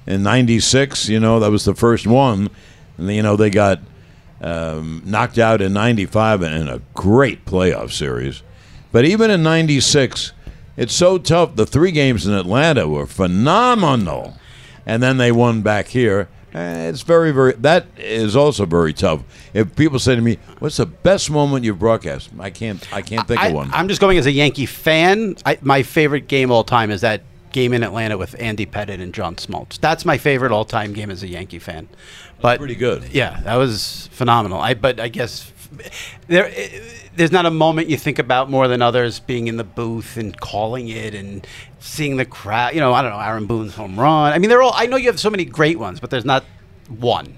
[0.05, 1.09] in '96.
[1.09, 2.49] You know, that was the first one,
[2.97, 3.79] and you know they got
[4.39, 8.43] um, knocked out in '95 in a great playoff series.
[8.91, 10.31] But even in '96,
[10.77, 11.55] it's so tough.
[11.55, 14.37] The three games in Atlanta were phenomenal,
[14.85, 16.29] and then they won back here.
[16.53, 17.53] Eh, It's very, very.
[17.53, 19.21] That is also very tough.
[19.53, 22.85] If people say to me, "What's the best moment you've broadcast?" I can't.
[22.93, 23.69] I can't think I, of one.
[23.73, 25.35] I'm just going as a Yankee fan.
[25.45, 29.13] I, my favorite game all time is that game in Atlanta with Andy Pettitte and
[29.13, 29.79] John Smoltz.
[29.79, 31.87] That's my favorite all-time game as a Yankee fan.
[32.41, 33.09] But pretty good.
[33.11, 34.59] Yeah, that was phenomenal.
[34.59, 35.41] I but I guess
[36.27, 36.79] there eh,
[37.15, 40.39] there's not a moment you think about more than others being in the booth and
[40.39, 41.45] calling it and
[41.79, 42.73] seeing the crowd.
[42.73, 44.33] You know, I don't know Aaron Boone's home run.
[44.33, 44.73] I mean, they're all.
[44.75, 46.43] I know you have so many great ones, but there's not
[46.87, 47.37] one.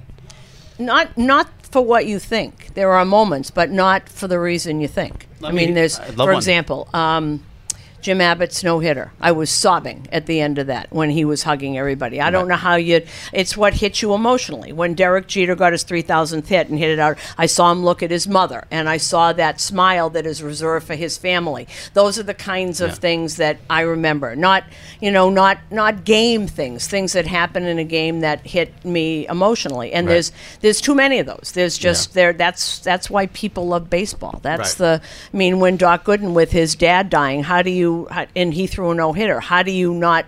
[0.79, 2.73] Not not for what you think.
[2.75, 5.27] There are moments, but not for the reason you think.
[5.43, 6.35] I me- mean, there's, for one.
[6.35, 7.43] example, um,
[8.03, 9.11] Jim Abbott's no hitter.
[9.21, 12.19] I was sobbing at the end of that when he was hugging everybody.
[12.19, 13.01] I don't know how you.
[13.31, 14.73] It's what hits you emotionally.
[14.73, 18.03] When Derek Jeter got his 3,000th hit and hit it out, I saw him look
[18.03, 21.65] at his mother, and I saw that smile that is reserved for his family.
[21.93, 24.35] Those are the kinds of things that I remember.
[24.35, 24.65] Not,
[24.99, 26.87] you know, not not game things.
[26.87, 29.93] Things that happen in a game that hit me emotionally.
[29.93, 31.53] And there's there's too many of those.
[31.53, 32.33] There's just there.
[32.33, 34.39] That's that's why people love baseball.
[34.43, 34.99] That's Right.
[34.99, 35.01] the.
[35.33, 37.92] I mean, when Doc Gooden with his dad dying, how do you?
[38.11, 39.39] How, and he threw a no hitter.
[39.39, 40.25] How do you not?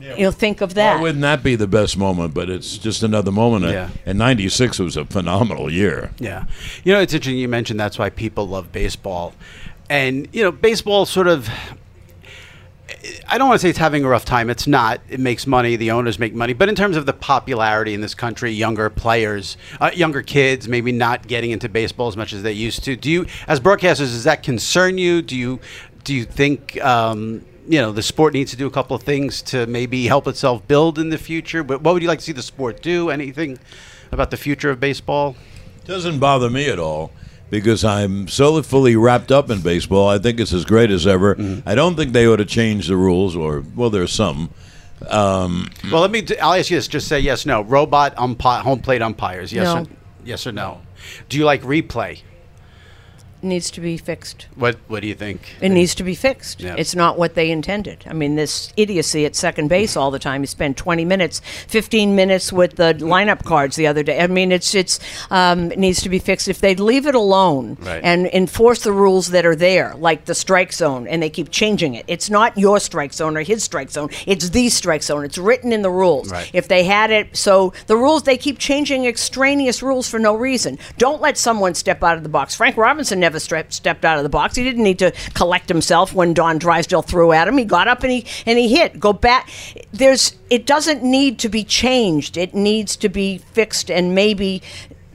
[0.00, 0.96] You know, think of that.
[0.96, 2.32] Why wouldn't that be the best moment?
[2.32, 3.64] But it's just another moment.
[3.64, 3.90] Yeah.
[4.06, 6.10] And '96 was a phenomenal year.
[6.18, 6.46] Yeah.
[6.84, 9.34] You know, it's interesting you mentioned that's why people love baseball.
[9.90, 11.50] And, you know, baseball sort of.
[13.28, 14.50] I don't want to say it's having a rough time.
[14.50, 15.00] It's not.
[15.08, 15.76] It makes money.
[15.76, 16.54] The owners make money.
[16.54, 20.92] But in terms of the popularity in this country, younger players, uh, younger kids, maybe
[20.92, 22.96] not getting into baseball as much as they used to.
[22.96, 25.22] Do you, as broadcasters, does that concern you?
[25.22, 25.60] Do you,
[26.04, 29.42] do you think, um, you know, the sport needs to do a couple of things
[29.42, 31.62] to maybe help itself build in the future?
[31.62, 33.10] But what would you like to see the sport do?
[33.10, 33.58] Anything
[34.12, 35.36] about the future of baseball?
[35.84, 37.12] Doesn't bother me at all
[37.50, 40.08] because I'm so fully wrapped up in baseball.
[40.08, 41.34] I think it's as great as ever.
[41.34, 41.68] Mm-hmm.
[41.68, 44.50] I don't think they ought to change the rules, or well, there's some.
[45.08, 46.22] Um, Well, let me.
[46.30, 46.88] i I'll ask you this.
[46.88, 47.62] Just say yes, no.
[47.62, 49.52] Robot umpire, home plate umpires.
[49.52, 49.82] Yes, No.
[49.82, 49.86] or,
[50.24, 50.80] yes or no.
[51.28, 52.22] Do you like replay?
[53.42, 54.46] Needs to be fixed.
[54.54, 55.56] What What do you think?
[55.60, 56.60] It needs to be fixed.
[56.60, 56.74] Yeah.
[56.78, 58.04] It's not what they intended.
[58.08, 60.42] I mean, this idiocy at second base all the time.
[60.42, 64.20] You spend 20 minutes, 15 minutes with the lineup cards the other day.
[64.20, 64.98] I mean, it's it's
[65.30, 66.48] um, it needs to be fixed.
[66.48, 68.00] If they'd leave it alone Right.
[68.02, 71.94] and enforce the rules that are there, like the strike zone, and they keep changing
[71.94, 72.04] it.
[72.08, 74.10] It's not your strike zone or his strike zone.
[74.26, 75.24] It's the strike zone.
[75.24, 76.30] It's written in the rules.
[76.30, 76.50] Right.
[76.52, 80.78] If they had it, so the rules they keep changing extraneous rules for no reason.
[80.98, 82.54] Don't let someone step out of the box.
[82.54, 84.56] Frank Robinson never stre- stepped out of the box.
[84.56, 87.56] He didn't need to collect himself when Don Drysdale threw at him.
[87.58, 88.98] He got up and he and he hit.
[89.00, 89.48] Go back.
[89.92, 90.36] There's.
[90.50, 92.36] It doesn't need to be changed.
[92.36, 94.62] It needs to be fixed and maybe.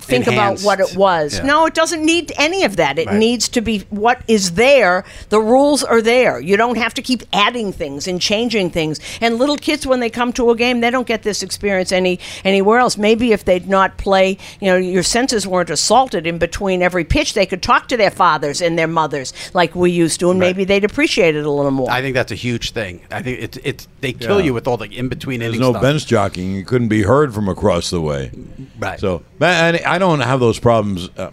[0.06, 1.38] Think about what it was.
[1.38, 1.46] Yeah.
[1.46, 2.98] No, it doesn't need any of that.
[3.00, 3.16] It Right.
[3.18, 5.04] needs to be what is there.
[5.30, 6.40] The rules are there.
[6.40, 9.00] You don't have to keep adding things and changing things.
[9.22, 12.20] And little kids, when they come to a game, they don't get this experience any
[12.44, 12.98] anywhere else.
[12.98, 17.34] Maybe if they'd not play, you know, your senses weren't assaulted in between every pitch,
[17.34, 20.64] they could talk to their fathers and their mothers like we used to, and maybe
[20.66, 21.90] they'd appreciate it a little more.
[21.90, 23.02] I think that's a huge thing.
[23.12, 24.46] I think it's it's they kill Yeah.
[24.48, 25.82] you with all the in between there's no stuff.
[25.82, 28.32] bench jockeying; you couldn't be heard from across the way.
[28.80, 29.00] Right.
[29.00, 31.10] So, but and I don't have those problems.
[31.18, 31.32] Uh,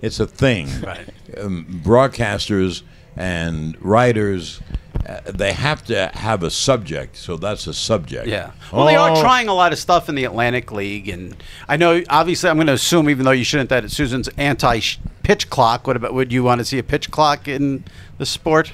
[0.00, 0.68] it's a thing.
[0.82, 1.08] Right.
[1.38, 2.82] Um, broadcasters
[3.16, 4.60] and writers,
[5.08, 7.16] uh, they have to have a subject.
[7.16, 8.26] So that's a subject.
[8.26, 8.50] Yeah.
[8.72, 11.36] Well, they are Oh, trying a lot of stuff in the Atlantic League, and
[11.68, 12.02] I know.
[12.10, 15.86] Obviously, I'm going to assume, even though you shouldn't, that Susan's anti-pitch clock.
[15.86, 16.12] What about?
[16.14, 17.84] Would you want to see a pitch clock in
[18.18, 18.72] the sport?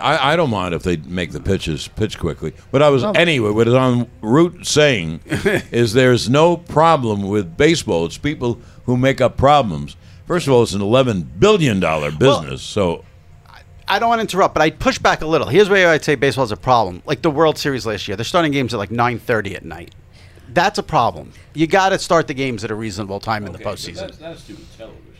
[0.00, 2.54] I, I don't mind if they make the pitches pitch quickly.
[2.70, 3.12] But I was oh.
[3.12, 3.48] anyway.
[3.48, 5.20] What What is on route saying
[5.70, 8.06] is there's no problem with baseball.
[8.06, 9.96] It's people who make up problems.
[10.26, 12.62] First of all, it's an eleven billion dollar business.
[12.62, 13.04] so
[13.88, 15.48] I don't want to interrupt, but I'd push back a little.
[15.48, 17.02] Here's where I'd say baseball is a problem.
[17.04, 19.94] Like the World Series last year, they're starting games at like 9:30 at night.
[20.48, 21.32] That's a problem.
[21.54, 24.16] You got to start the games at a reasonable time in the postseason.
[24.18, 25.11] that's to do with television.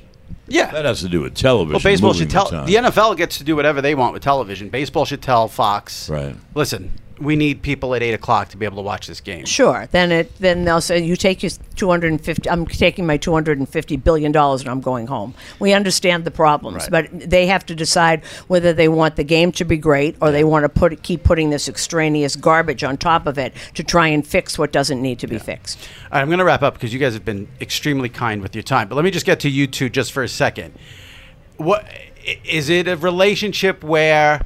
[0.53, 0.71] Yeah.
[0.71, 1.73] That has to do with television.
[1.73, 2.67] Well, baseball should tell time.
[2.67, 4.69] the NFL gets to do whatever they want with television.
[4.69, 6.37] Baseball should tell Fox, Right.
[6.55, 9.45] Listen, we need people at eight o'clock to be able to watch this game.
[9.45, 9.89] Sure.
[9.93, 14.61] Then it then they'll say you take your 250 I'm taking my 250 billion dollars
[14.63, 15.35] and I'm going home.
[15.59, 17.09] We understand the problems, Right.
[17.11, 20.45] but they have to decide whether they want the game to be great or they
[20.45, 24.27] want to put keep putting this extraneous garbage on top of it to try and
[24.27, 25.79] fix what doesn't need to be fixed.
[26.05, 28.55] All right, I'm going to wrap up because you guys have been extremely kind with
[28.55, 28.89] your time.
[28.89, 30.75] But let me just get to you two just for a second.
[31.57, 31.87] What
[32.45, 34.45] is it a relationship where,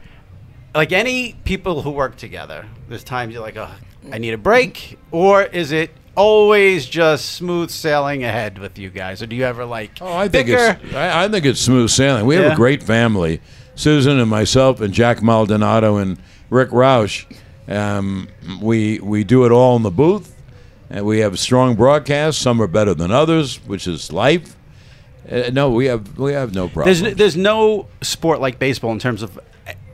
[0.77, 3.71] like any people who work together, there's times you're like, oh,
[4.13, 9.23] I need a break, or is it always just smooth sailing ahead with you guys,
[9.23, 9.93] or do you ever like?
[10.01, 10.79] Oh, I think bicker?
[10.83, 12.27] it's I, I think it's smooth sailing.
[12.27, 13.41] We have a great family.
[13.75, 17.27] Susan and myself and Jack Maldonado and Rick Roush.
[17.69, 18.29] Um,
[18.61, 20.35] we we do it all in the booth,
[20.89, 22.41] and we have strong broadcasts.
[22.41, 24.57] Some are better than others, which is life.
[25.31, 26.95] Uh, no, we have we have no problem.
[26.95, 29.39] There's there's no sport like baseball in terms of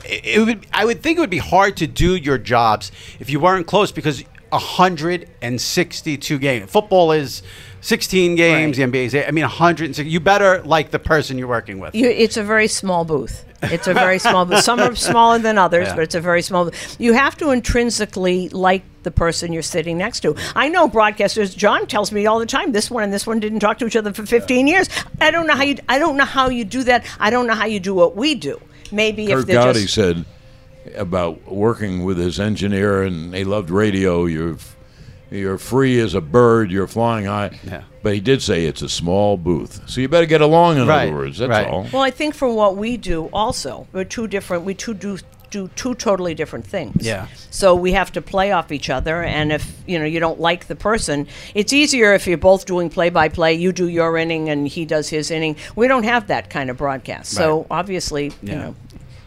[0.05, 0.67] it, would.
[0.73, 3.93] I would think it would be hard to do your jobs if you weren't close
[3.93, 6.71] because 162 games.
[6.71, 7.43] Football is
[7.81, 8.79] 16 games.
[8.79, 8.91] Right.
[8.93, 9.15] The NBA is.
[9.15, 10.09] I mean, 160.
[10.11, 11.95] You better like the person you're working with.
[11.95, 13.45] You, it's a very small booth.
[13.65, 14.65] It's a very small booth.
[14.65, 15.95] Some are smaller than others, Yeah.
[15.95, 16.97] but it's a very small booth.
[16.99, 20.35] You have to intrinsically like the person you're sitting next to.
[20.57, 21.57] I know broadcasters.
[21.57, 23.95] John tells me all the time, this one and this one didn't talk to each
[23.97, 24.89] other for 15 years.
[25.21, 25.77] I don't know how you.
[25.89, 27.07] I don't know how you do that.
[27.21, 28.61] I don't know how you do what we do.
[28.93, 30.25] Maybe if Curt they're Gowdy just said
[30.97, 34.27] about working with his engineer, and he loved radio.
[34.27, 34.57] You're
[35.31, 36.71] you're free as a bird.
[36.71, 37.59] You're flying high.
[37.65, 37.85] Yeah.
[38.03, 40.77] But he did say it's a small booth, so you better get along.
[40.79, 41.67] In Right, other words, that's right.
[41.67, 41.87] all.
[41.93, 44.65] Well, I think for what we do, also we're two different.
[44.65, 45.19] We two do
[45.53, 47.07] do two totally different things.
[47.07, 47.29] Yeah.
[47.51, 50.67] So we have to play off each other, and if you know you don't like
[50.67, 53.55] the person, it's easier if you're both doing play by play.
[53.55, 55.55] You do your inning, and he does his inning.
[55.77, 57.67] We don't have that kind of broadcast, so Right.
[57.71, 58.75] obviously, you know,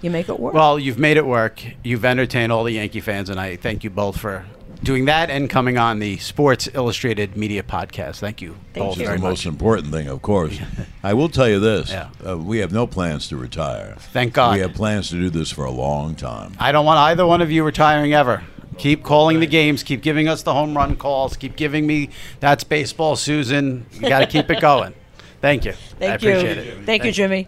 [0.02, 0.54] you make it work.
[0.54, 1.64] Well, you've made it work.
[1.84, 4.44] You've entertained all the Yankee fans, and I thank you both for
[4.86, 8.20] doing that and coming on the Sports Illustrated Media Podcast.
[8.20, 9.06] Thank you Thank both you.
[9.06, 9.32] very the much.
[9.32, 10.58] most important thing, of course.
[11.04, 12.10] I will tell you this: Yeah.
[12.26, 13.96] uh, we have no plans to retire.
[14.14, 14.54] Thank God.
[14.56, 16.54] We have plans to do this for a long time.
[16.60, 18.44] I don't want either one of you retiring ever.
[18.78, 19.84] Keep calling the games.
[19.84, 21.36] Keep giving us the home run calls.
[21.38, 23.84] Keep giving me that's baseball, Suzyn.
[23.94, 24.94] You got to keep it going.
[25.42, 25.74] Thank you.
[25.74, 26.72] Thank I appreciate you.
[26.74, 26.86] it.
[26.86, 27.48] Thank you, Jimmy.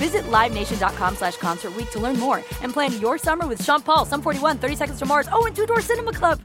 [0.00, 4.22] Visit LiveNation.com slash Concert to learn more and plan your summer with Sean Paul, Sum
[4.22, 6.40] 41, 30 Seconds to Mars, oh, and Two Door Cinema Club.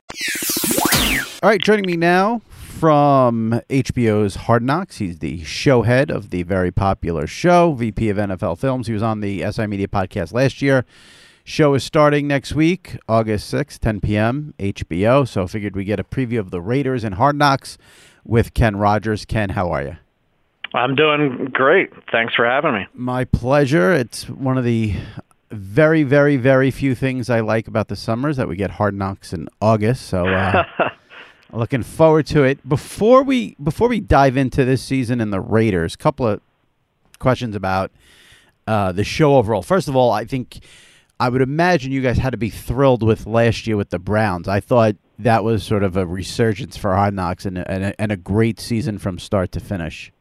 [1.41, 6.43] All right, joining me now from HBO's Hard Knocks, he's the show head of the
[6.43, 8.87] very popular show, VP of NFL Films.
[8.87, 10.83] He was on the SI Media podcast last year.
[11.45, 15.25] Show is starting next week, August 6th, 10 p.m., HBO.
[15.25, 17.77] So I figured we get a preview of the Raiders and Hard Knocks
[18.25, 19.23] with Ken Rodgers.
[19.23, 19.97] Ken, how are you?
[20.75, 21.91] I'm doing great.
[22.11, 22.87] Thanks for having me.
[22.93, 23.93] My pleasure.
[23.93, 24.93] It's one of the
[25.49, 29.31] very, very, very few things I like about the summers that we get Hard Knocks
[29.31, 30.07] in August.
[30.07, 30.63] So uh,
[31.53, 32.67] looking forward to it.
[32.67, 36.41] Before we before we dive into this season and the Raiders, a couple of
[37.19, 37.91] questions about
[38.67, 39.61] uh, the show overall.
[39.61, 40.59] First of all, I think
[41.19, 44.49] I would imagine you guys had to be thrilled with last year with the Browns.
[44.49, 48.11] I thought that was sort of a resurgence for Hard Knocks and and a, and
[48.11, 50.11] a great season from start to finish.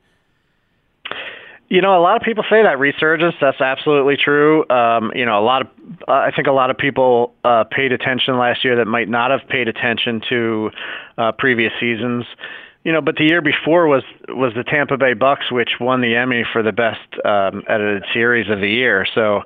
[1.69, 3.35] You know, a lot of people say that resurgence.
[3.41, 4.69] That's absolutely true.
[4.69, 5.69] Um, you know, a lot of
[6.07, 9.31] uh, I think a lot of people uh, paid attention last year that might not
[9.31, 10.71] have paid attention to
[11.17, 12.27] uh, previous seasons.
[12.85, 16.15] You know, but the year before was was the Tampa Bay Bucks, which won the
[16.15, 19.07] Emmy for the best um, edited series of the year.
[19.15, 19.43] So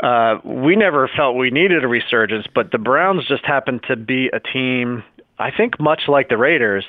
[0.00, 4.28] uh, we never felt we needed a resurgence, but the Browns just happened to be
[4.32, 5.04] a team,
[5.38, 6.84] I think, much like the Raiders,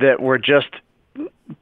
[0.00, 0.68] that were just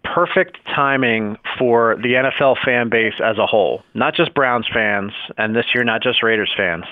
[0.03, 5.55] perfect timing for the NFL fan base as a whole, not just Browns fans, and
[5.55, 6.85] this year not just Raiders fans.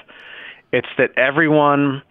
[0.73, 2.03] It's that everyone,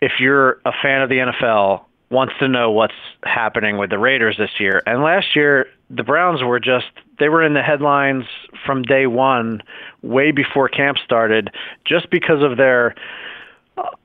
[0.00, 4.36] if you're a fan of the NFL, wants to know what's happening with the Raiders
[4.36, 4.82] this year.
[4.86, 6.86] And last year, the Browns were just
[7.18, 8.24] they were in the headlines
[8.66, 9.62] from day one,
[10.02, 11.50] way before camp started,
[11.84, 12.94] just because of their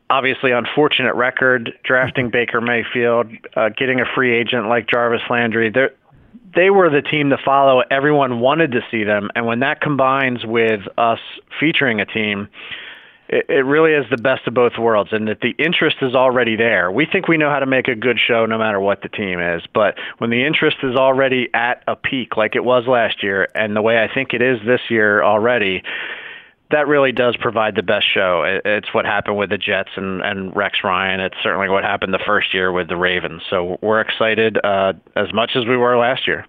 [0.09, 5.69] obviously unfortunate record drafting Baker Mayfield, uh, getting a free agent like Jarvis Landry.
[5.69, 5.87] They
[6.53, 7.81] they were the team to follow.
[7.91, 11.19] Everyone wanted to see them, and when that combines with us
[11.59, 12.47] featuring a team
[13.27, 16.55] it, it really is the best of both worlds, and that the interest is already
[16.55, 16.91] there.
[16.91, 19.39] We think we know how to make a good show no matter what the team
[19.39, 23.47] is, but when the interest is already at a peak, like it was last year,
[23.55, 25.83] and the way I think it is this year already,
[26.71, 28.59] that really does provide the best show.
[28.65, 31.19] It's what happened with the Jets and, and Rex Ryan.
[31.19, 33.41] It's certainly what happened the first year with the Ravens.
[33.49, 36.45] So we're excited uh, as much as we were last year.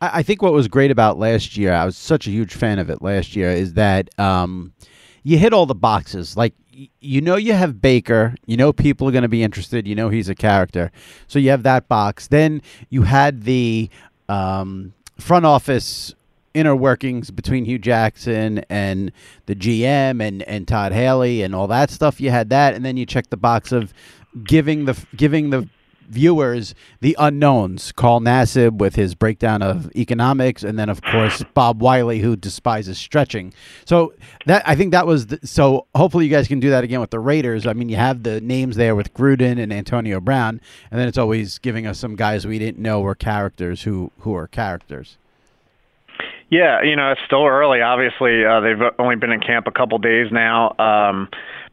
[0.00, 2.88] I think what was great about last year, I was such a huge fan of
[2.88, 4.72] it last year, is that um,–
[5.28, 6.36] you hit all the boxes.
[6.36, 6.54] Like
[7.00, 10.08] you know you have Baker, you know people are going to be interested, you know
[10.08, 10.90] he's a character.
[11.26, 12.28] So you have that box.
[12.28, 13.90] Then you had the
[14.28, 16.14] um, front office
[16.54, 19.12] inner workings between Hue Jackson and
[19.46, 22.20] the GM and, and Todd Haley and all that stuff.
[22.20, 23.92] You had that, and then you check the box of
[24.44, 25.68] giving the giving the
[26.08, 27.92] viewers the unknowns.
[27.92, 32.98] Carl Nassib with his breakdown of economics, and then of course Bob Wylie, who despises
[32.98, 33.52] stretching.
[33.84, 34.14] So
[34.46, 35.86] that I think that was the, so.
[35.94, 37.66] Hopefully you guys can do that again with the Raiders.
[37.66, 41.18] I mean, you have the names there with Gruden and Antonio Brown, and then it's
[41.18, 45.18] always giving us some guys we didn't know were characters who who are characters.
[46.50, 47.82] Yeah, you know, it's still early.
[47.82, 51.28] Obviously, uh, they've only been in camp a couple days now, um,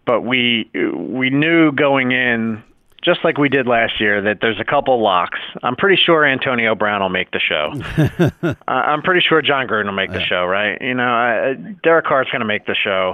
[0.05, 2.63] but we we knew going in
[3.05, 5.39] just like we did last year, that there's a couple locks.
[5.61, 7.71] I'm pretty sure Antonio Brown will make the show.
[8.43, 10.81] uh, I'm pretty sure Jon Gruden will make the show, right?
[10.81, 11.53] You know, uh,
[11.83, 13.13] Derek Carr's going to make the show.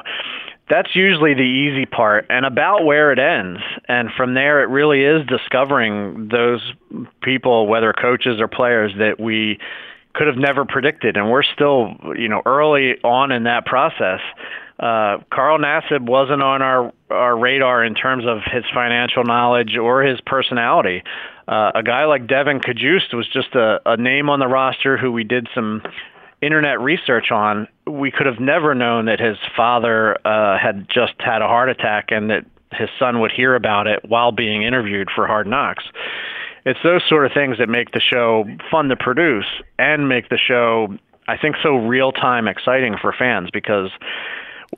[0.70, 3.60] That's usually the easy part, and about where it ends.
[3.90, 6.62] And from there, it really is discovering those
[7.22, 9.60] people, whether coaches or players, that we
[10.14, 11.18] could have never predicted.
[11.18, 14.20] And we're still, you know, early on in that process
[14.82, 20.02] uh, Carl Nassib wasn't on our our radar in terms of his financial knowledge or
[20.02, 21.04] his personality.
[21.48, 25.12] Uh, a guy like Devin Cajuste was just a, a name on the roster who
[25.12, 25.84] we did some
[26.42, 27.68] internet research on.
[27.86, 32.06] We could have never known that his father uh, had just had a heart attack
[32.10, 35.84] and that his son would hear about it while being interviewed for Hard Knocks.
[36.66, 39.46] It's those sort of things that make the show fun to produce
[39.80, 40.96] and make the show,
[41.28, 43.90] I think, so real time exciting for fans because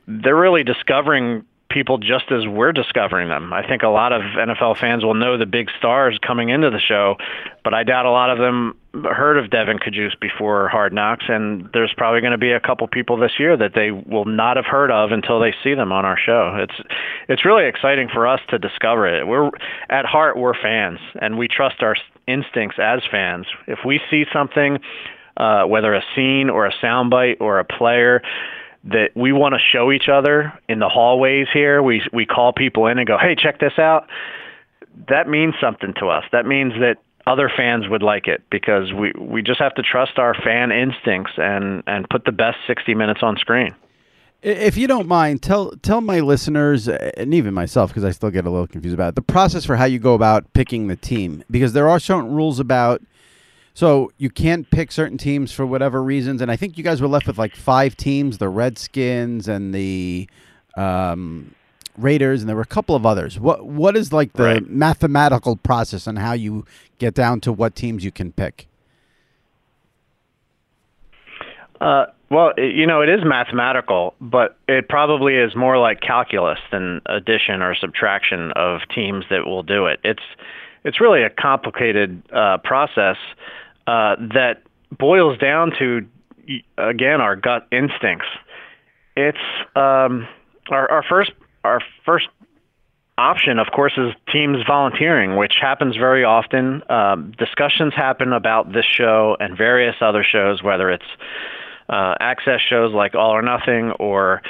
[0.08, 3.52] they're really discovering people just as we're discovering them.
[3.52, 6.80] I think a lot of NFL fans will know the big stars coming into the
[6.80, 7.16] show,
[7.64, 11.68] but I doubt a lot of them heard of Devin Cajuste before Hard Knocks, and
[11.74, 14.66] there's probably going to be a couple people this year that they will not have
[14.66, 16.56] heard of until they see them on our show.
[16.60, 16.76] It's
[17.28, 19.26] it's really exciting for us to discover it.
[19.28, 19.50] We're
[19.90, 21.96] at heart we're fans, and we trust our
[22.28, 23.48] instincts as fans.
[23.68, 24.78] If we see something,
[25.38, 28.22] uh, whether a scene or a soundbite or a player
[28.86, 31.82] that we want to show each other in the hallways here.
[31.82, 34.08] We we call people in and go, "Hey, check this out."
[35.08, 36.26] That means something to us.
[36.32, 40.20] That means that other fans would like it because we we just have to trust
[40.20, 43.74] our fan instincts and and put the best 60 minutes on screen.
[44.42, 48.46] If you don't mind, tell tell my listeners and even myself because I still get
[48.46, 51.46] a little confused about it, the process for how you go about picking the team
[51.50, 53.02] because there are certain rules about
[53.74, 57.08] so you can't pick certain teams for whatever reasons, and I think you guys were
[57.08, 60.30] left with like five teams: the Redskins and the
[60.78, 61.56] um,
[61.98, 63.40] Raiders, and there were a couple of others.
[63.40, 64.70] What what is like the right.
[64.70, 66.66] mathematical process on how you
[67.00, 68.68] get down to what teams you can pick?
[71.82, 76.60] Uh, well, it, you know, it is mathematical, but it probably is more like calculus
[76.72, 80.00] than addition or subtraction of teams that will do it.
[80.04, 80.24] It's
[80.84, 83.18] it's really a complicated uh, process
[83.88, 84.64] uh, that
[84.98, 86.06] boils down to
[86.78, 88.28] again our gut instincts.
[89.16, 89.38] It's
[89.76, 90.28] um,
[90.70, 91.32] our, our first
[91.64, 92.28] our first
[93.18, 96.82] option, of course, is teams volunteering, which happens very often.
[96.90, 101.06] Um, discussions happen about this show and various other shows, whether it's
[101.90, 104.42] uh, access shows like All or Nothing or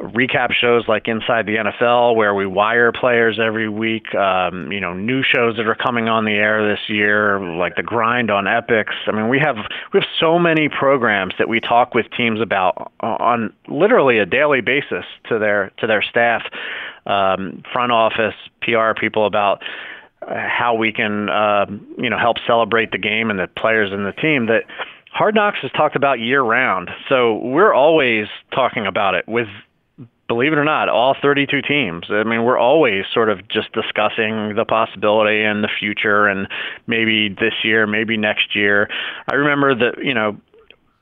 [0.00, 4.14] recap shows like Inside the NFL, where we wire players every week.
[4.14, 7.82] Um, you know, new shows that are coming on the air this year, like the
[7.82, 8.86] Grind on Epix.
[9.06, 9.56] I mean, we have
[9.92, 14.60] we have so many programs that we talk with teams about on literally a daily
[14.60, 16.42] basis to their to their staff,
[17.06, 19.62] um, front office, PR people about
[20.28, 21.66] how we can uh,
[21.98, 24.64] you know help celebrate the game and the players and the team that.
[25.12, 29.48] Hard Knocks is talked about year round, so we're always talking about it with
[30.30, 32.04] believe it or not, all 32 teams.
[32.08, 36.46] I mean, we're always sort of just discussing the possibility and the future, and
[36.86, 38.88] maybe this year, maybe next year.
[39.28, 40.36] I remember that you know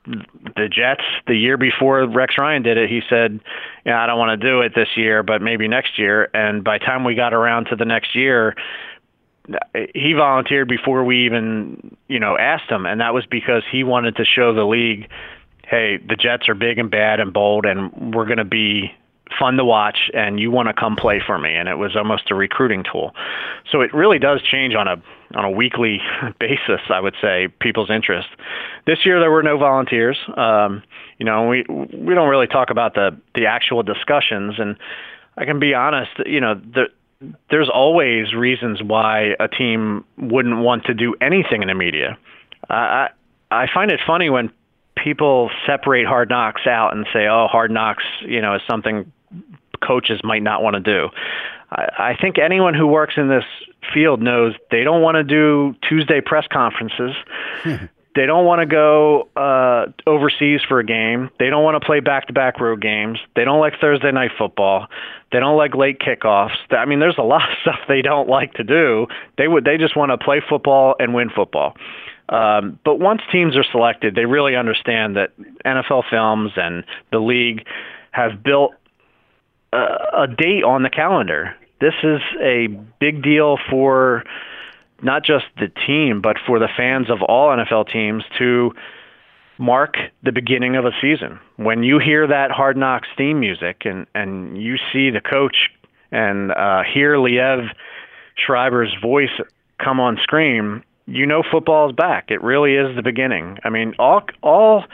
[0.07, 3.39] the Jets the year before Rex Ryan did it, he said,
[3.85, 6.79] "Yeah, I don't want to do it this year, but maybe next year." And by
[6.79, 8.55] the time we got around to the next year,
[9.93, 14.15] he volunteered before we even, you know, asked him, and that was because he wanted
[14.15, 15.07] to show the league,
[15.67, 18.91] "Hey, the Jets are big and bad and bold, and we're going to be
[19.37, 22.31] fun to watch and you want to come play for me and it was almost
[22.31, 23.13] a recruiting tool.
[23.71, 24.95] So it really does change on a
[25.35, 25.99] on a weekly
[26.39, 28.29] basis i would say people's interest.
[28.87, 30.17] This year there were no volunteers.
[30.35, 30.81] Um,
[31.17, 34.77] you know we we don't really talk about the the actual discussions and
[35.37, 36.85] i can be honest you know the
[37.49, 42.17] there's always reasons why a team wouldn't want to do anything in the media.
[42.69, 43.09] I
[43.51, 44.51] i find it funny when
[44.95, 49.11] people separate hard knocks out and say, "Oh, hard knocks," you know, is something
[49.81, 51.09] coaches might not want to do.
[51.71, 53.45] I, I think anyone who works in this
[53.93, 57.15] field knows they don't want to do Tuesday press conferences.
[58.15, 61.29] they don't want to go uh, overseas for a game.
[61.39, 63.19] They don't want to play back-to-back road games.
[63.35, 64.87] They don't like Thursday night football.
[65.31, 66.57] They don't like late kickoffs.
[66.71, 69.07] I mean, there's a lot of stuff they don't like to do.
[69.37, 69.65] They would.
[69.65, 71.75] They just want to play football and win football.
[72.29, 75.31] Um, but once teams are selected, they really understand that
[75.65, 77.65] NFL Films and the league
[78.11, 78.73] have built
[79.73, 81.55] a, date on the calendar.
[81.79, 82.67] This is a
[82.99, 84.23] big deal for
[85.01, 88.73] not just the team, but for the fans of all NFL teams to
[89.57, 91.39] mark the beginning of a season.
[91.57, 95.69] When you hear that Hard Knocks theme music and, and you see the coach
[96.11, 97.69] and uh, hear Liev
[98.35, 99.29] Schreiber's voice
[99.77, 102.25] come on screen, you know football is back.
[102.29, 103.57] It really is the beginning.
[103.63, 104.85] I mean, all all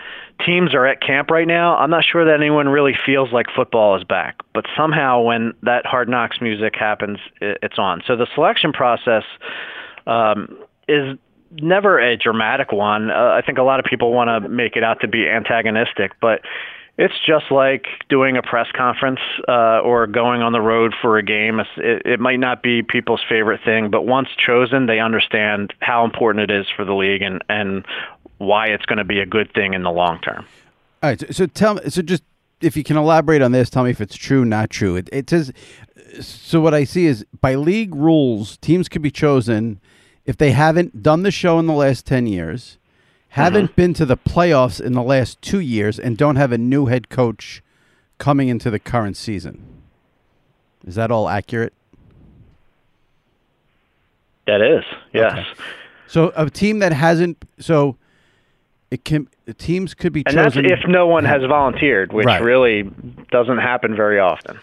[0.46, 1.76] teams are at camp right now.
[1.76, 5.86] I'm not sure that anyone really feels like football is back, but somehow when that
[5.86, 8.02] hard knocks music happens, it's on.
[8.08, 9.24] So the selection process
[10.08, 10.58] um,
[10.88, 11.18] is
[11.52, 13.12] never a dramatic one.
[13.12, 16.14] Uh, I think a lot of people want to make it out to be antagonistic,
[16.20, 16.42] but
[16.98, 21.24] it's just like doing a press conference uh, or going on the road for a
[21.24, 21.60] game.
[21.60, 26.50] It, it might not be people's favorite thing, but once chosen, they understand how important
[26.50, 27.86] it is for the league and, and
[28.38, 30.46] why it's going to be a good thing in the long term.
[31.04, 31.20] All right.
[31.20, 32.24] So, so tell me, so just
[32.62, 34.96] if you can elaborate on this, tell me if it's true, not true.
[34.96, 35.52] It, it says,
[36.22, 39.82] so what I see is by league rules, teams can be chosen
[40.24, 42.78] if they haven't done the show in the last 10 years
[43.36, 43.76] haven't mm-hmm.
[43.76, 47.10] been to the playoffs in the last two years and don't have a new head
[47.10, 47.62] coach
[48.18, 49.82] coming into the current season.
[50.88, 51.74] Is that all accurate?
[54.48, 55.34] That is, yes.
[55.34, 55.48] Okay.
[56.08, 57.98] So a team that hasn't, so
[58.90, 60.64] it can the teams could be and chosen.
[60.64, 62.42] And that's if no one has volunteered, which right.
[62.42, 62.84] really
[63.32, 64.60] doesn't happen very often.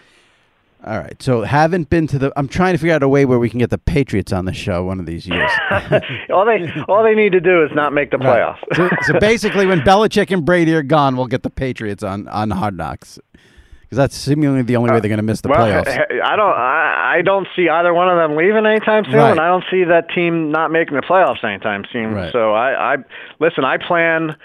[0.85, 1.21] All right.
[1.21, 2.33] So haven't been to the.
[2.35, 4.53] I'm trying to figure out a way where we can get the Patriots on the
[4.53, 5.49] show one of these years.
[6.29, 8.61] all they all they need to do is not make the playoffs.
[8.77, 8.91] Right.
[9.05, 12.49] So, so, basically, when Belichick and Brady are gone, we'll get the Patriots on on
[12.51, 13.17] Hard Knocks
[13.93, 16.21] because that's seemingly the only way they're going to miss the well, playoffs.
[16.21, 16.51] I don't.
[16.51, 19.31] I, I, don't see either one of them leaving anytime soon, right.
[19.31, 22.13] and I don't see that team not making the playoffs anytime soon.
[22.13, 22.31] Right.
[22.33, 22.97] So I, I
[23.39, 23.63] listen.
[23.63, 24.35] I plan.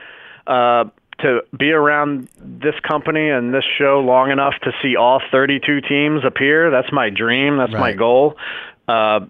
[0.46, 0.84] Uh,
[1.20, 6.24] to be around this company and this show long enough to see all 32 teams
[6.24, 6.70] appear.
[6.70, 7.56] That's my dream.
[7.56, 7.80] That's right.
[7.80, 8.36] my goal.
[8.86, 9.20] Uh,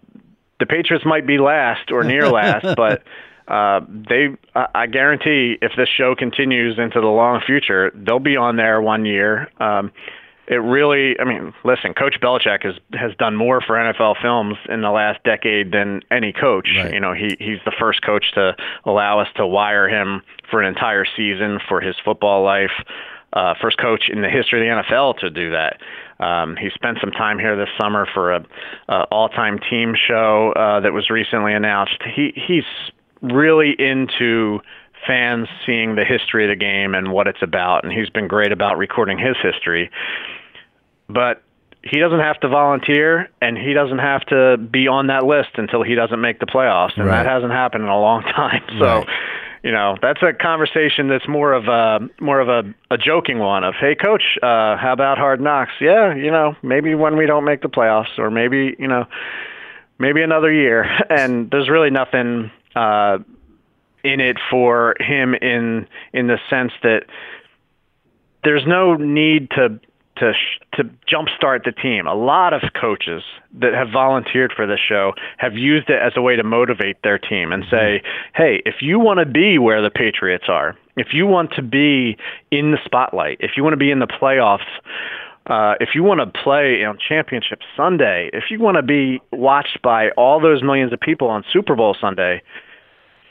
[0.60, 3.02] the Patriots might be last or near last, but
[3.48, 8.56] uh, they, I guarantee, if this show continues into the long future, they'll be on
[8.56, 9.50] there one year.
[9.58, 9.92] Um,
[10.48, 14.80] it really, I mean, listen, Coach Belichick has has done more for NFL films in
[14.80, 16.68] the last decade than any coach.
[16.74, 16.92] Right.
[16.92, 20.68] You know, he he's the first coach to allow us to wire him for an
[20.68, 22.72] entire season for his football life.
[23.34, 25.76] Uh, first coach in the history of the NFL to do that.
[26.18, 28.46] Um, he spent some time here this summer for a,
[28.88, 32.02] a all-time team show uh, that was recently announced.
[32.16, 32.64] He he's
[33.20, 34.60] really into
[35.06, 38.50] fans seeing the history of the game and what it's about, and he's been great
[38.50, 39.90] about recording his history
[41.08, 41.42] but
[41.82, 45.82] he doesn't have to volunteer and he doesn't have to be on that list until
[45.82, 47.22] he doesn't make the playoffs and right.
[47.22, 49.08] that hasn't happened in a long time so right.
[49.62, 53.64] you know that's a conversation that's more of a more of a, a joking one
[53.64, 57.44] of hey coach uh how about hard knocks yeah you know maybe when we don't
[57.44, 59.06] make the playoffs or maybe you know
[59.98, 63.18] maybe another year and there's really nothing uh
[64.04, 67.02] in it for him in in the sense that
[68.44, 69.80] there's no need to
[70.18, 70.32] to
[70.74, 72.06] to jumpstart the team.
[72.06, 73.22] A lot of coaches
[73.60, 77.18] that have volunteered for this show have used it as a way to motivate their
[77.18, 78.02] team and say,
[78.34, 82.16] "Hey, if you want to be where the Patriots are, if you want to be
[82.50, 84.68] in the spotlight, if you want to be in the playoffs,
[85.48, 89.80] Uh, if you want to play on Championship Sunday, if you want to be watched
[89.80, 92.42] by all those millions of people on Super Bowl Sunday,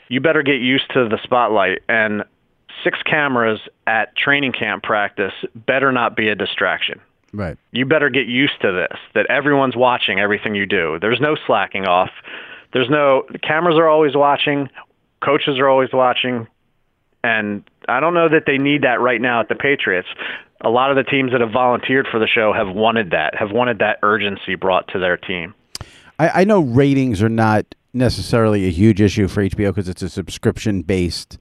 [0.08, 1.78] you better get used to the spotlight.
[1.88, 2.24] And
[2.84, 7.00] six cameras at training camp practice better not be a distraction.
[7.32, 7.58] Right.
[7.72, 10.98] You better get used to this, that everyone's watching everything you do.
[11.00, 12.10] There's no slacking off.
[12.72, 14.68] There's no, the cameras are always watching,
[15.22, 16.46] coaches are always watching.
[17.24, 20.08] And I don't know that they need that right now at the Patriots.
[20.62, 23.50] A lot of the teams that have volunteered for the show have wanted that, have
[23.50, 25.54] wanted that urgency brought to their team.
[26.18, 30.08] I, I know ratings are not necessarily a huge issue for HBO because it's a
[30.08, 31.38] subscription based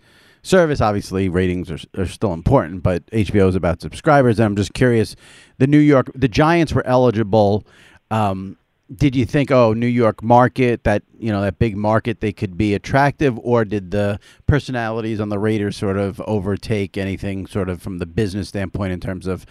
[0.47, 0.81] service.
[0.81, 4.39] Obviously, ratings are, are still important, but HBO is about subscribers.
[4.39, 5.15] And I'm just curious
[5.57, 7.65] the New York, the Giants were eligible.
[8.09, 8.57] Um,
[8.95, 12.57] did you think, oh, New York market, that you know that big market, they could
[12.57, 17.81] be attractive, or did the personalities on the Raiders sort of overtake anything, sort of
[17.81, 19.45] from the business standpoint in terms of,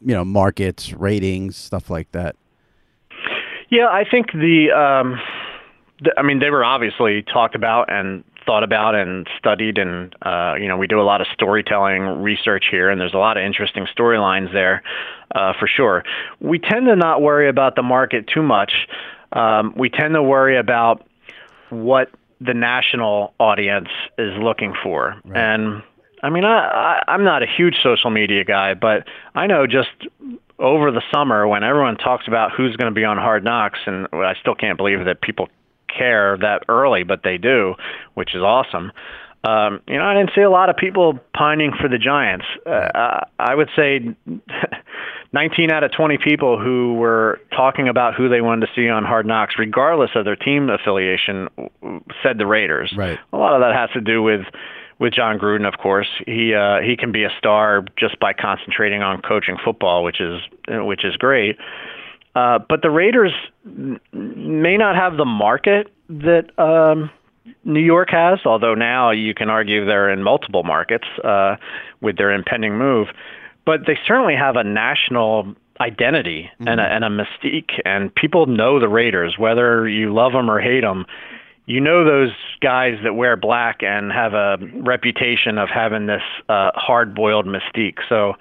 [0.00, 2.36] you know, markets, ratings, stuff like that?
[3.70, 5.18] Yeah, I think the, um,
[6.02, 10.54] the I mean, they were obviously talked about and thought about and studied, and uh,
[10.58, 13.44] you know, we do a lot of storytelling research here, and there's a lot of
[13.44, 14.82] interesting storylines there,
[15.34, 16.04] uh, for sure.
[16.40, 18.72] We tend to not worry about the market too much.
[19.32, 21.06] Um, we tend to worry about
[21.70, 23.88] what the national audience
[24.18, 25.36] is looking for, right.
[25.36, 25.82] and
[26.22, 29.90] I mean, I, I I'm not a huge social media guy, but I know just
[30.58, 34.06] over the summer when everyone talks about who's going to be on Hard Knocks, and
[34.12, 35.48] I still can't believe that people
[35.96, 37.74] care that early, but they do,
[38.14, 38.92] which is awesome.
[39.44, 42.46] Um, you know, I didn't see a lot of people pining for the Giants.
[42.64, 44.00] Uh, I would say
[45.32, 49.04] 19 out of 20 people who were talking about who they wanted to see on
[49.04, 51.48] Hard Knocks, regardless of their team affiliation,
[52.22, 52.94] said the Raiders.
[52.96, 53.18] Right.
[53.32, 54.46] A lot of that has to do with
[55.00, 56.06] with Jon Gruden, of course.
[56.24, 60.40] He uh, he can be a star just by concentrating on coaching football, which is
[60.68, 61.58] which is great.
[62.34, 63.32] Uh, but the Raiders
[64.12, 67.10] may not have the market that um,
[67.64, 71.56] New York has, although now you can argue they're in multiple markets uh,
[72.00, 73.08] with their impending move.
[73.64, 76.68] But they certainly have a national identity mm-hmm.
[76.68, 80.60] and, a, and a mystique, and people know the Raiders, whether you love them or
[80.60, 81.06] hate them.
[81.66, 86.72] You know those guys that wear black and have a reputation of having this uh,
[86.74, 87.98] hard-boiled mystique.
[88.08, 88.34] So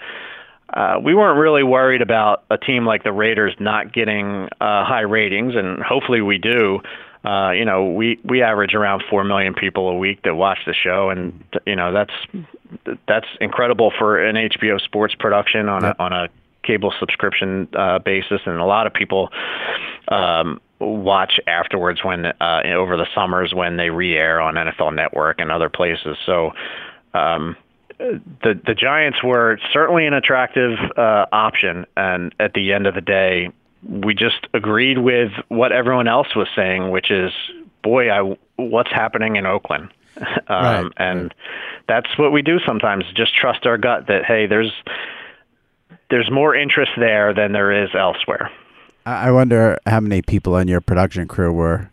[0.74, 5.02] uh, we weren't really worried about a team like the Raiders not getting uh, high
[5.02, 6.80] ratings, and hopefully we do.
[7.24, 10.74] Uh, you know, we we average around four million people a week that watch the
[10.74, 12.12] show, and you know that's
[13.08, 16.28] that's incredible for an HBO sports production on a on a
[16.64, 19.30] cable subscription uh, basis, and a lot of people
[20.08, 25.52] um, watch afterwards when uh, over the summers when they re-air on NFL Network and
[25.52, 26.18] other places.
[26.26, 26.52] So.
[27.14, 27.56] Um,
[27.98, 33.02] the the Giants were certainly an attractive uh, option, and at the end of the
[33.02, 33.50] day,
[33.88, 37.32] we just agreed with what everyone else was saying, which is,
[37.84, 41.34] boy, I what's happening in Oakland, um, right, and
[41.88, 43.06] that's what we do sometimes.
[43.16, 44.72] Just trust our gut that hey, there's
[46.10, 48.52] there's more interest there than there is elsewhere.
[49.06, 51.92] I wonder how many people on your production crew were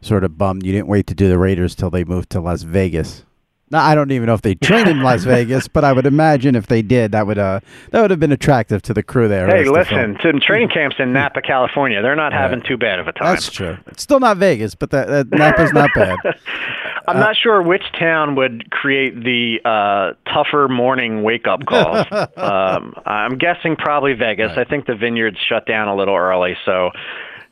[0.00, 2.62] sort of bummed you didn't wait to do the Raiders till they moved to Las
[2.62, 3.24] Vegas.
[3.72, 6.66] I don't even know if they train in Las Vegas, but I would imagine if
[6.66, 7.60] they did, that would uh
[7.90, 9.46] that would have been attractive to the crew there.
[9.46, 13.12] Hey, listen, to training camps in Napa, California, they're not having too bad of a
[13.12, 13.34] time.
[13.34, 13.76] That's true.
[13.88, 16.18] It's still not Vegas, but that, that Napa's not bad.
[17.08, 22.06] I'm uh, not sure which town would create the uh, tougher morning wake up calls.
[22.36, 24.50] um, I'm guessing probably Vegas.
[24.50, 24.66] Right.
[24.66, 26.90] I think the vineyards shut down a little early, so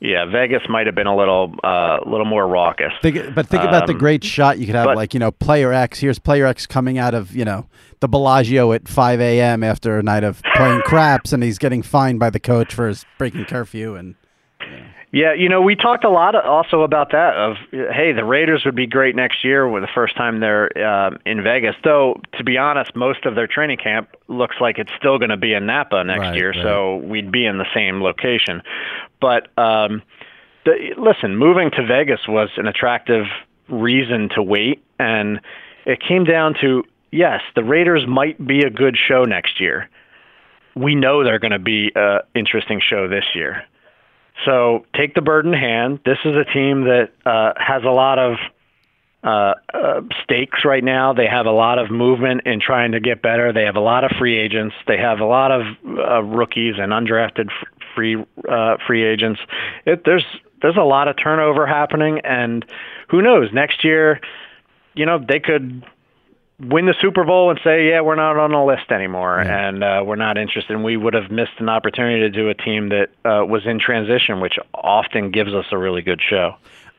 [0.00, 2.92] yeah, Vegas might have been a little uh, a little more raucous.
[3.00, 5.30] Think, but think about the um, great shot you could have, but, like you know,
[5.30, 6.00] player X.
[6.00, 7.66] Here's player X coming out of you know
[8.00, 9.64] the Bellagio at 5 a.m.
[9.64, 13.04] after a night of playing craps, and he's getting fined by the coach for his
[13.18, 14.14] breaking curfew and.
[15.12, 17.36] Yeah, you know, we talked a lot also about that.
[17.36, 21.10] Of hey, the Raiders would be great next year with the first time they're uh,
[21.24, 21.76] in Vegas.
[21.84, 25.36] Though, to be honest, most of their training camp looks like it's still going to
[25.36, 26.62] be in Napa next right, year, right.
[26.62, 28.62] so we'd be in the same location.
[29.20, 30.02] But um,
[30.64, 33.26] the, listen, moving to Vegas was an attractive
[33.68, 35.40] reason to wait, and
[35.86, 36.82] it came down to
[37.12, 39.88] yes, the Raiders might be a good show next year.
[40.74, 43.64] We know they're going to be an interesting show this year.
[44.44, 46.00] So take the bird in hand.
[46.04, 48.36] This is a team that uh, has a lot of
[49.24, 51.12] uh, uh, stakes right now.
[51.12, 53.52] They have a lot of movement in trying to get better.
[53.52, 54.74] They have a lot of free agents.
[54.86, 57.50] They have a lot of uh, rookies and undrafted
[57.94, 59.40] free uh, free agents.
[59.84, 60.24] It, there's
[60.62, 62.64] there's a lot of turnover happening, and
[63.08, 63.52] who knows?
[63.52, 64.20] Next year,
[64.94, 65.84] you know, they could
[66.60, 70.02] win the Super Bowl and say, yeah, we're not on the list anymore, and uh,
[70.04, 70.72] we're not interested.
[70.74, 73.78] And we would have missed an opportunity to do a team that uh, was in
[73.78, 76.54] transition, which often gives us a really good show.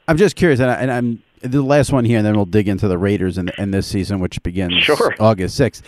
[0.07, 2.67] I'm just curious, and, I, and I'm the last one here, and then we'll dig
[2.67, 5.15] into the Raiders in, in this season, which begins Sure.
[5.19, 5.81] August 6th.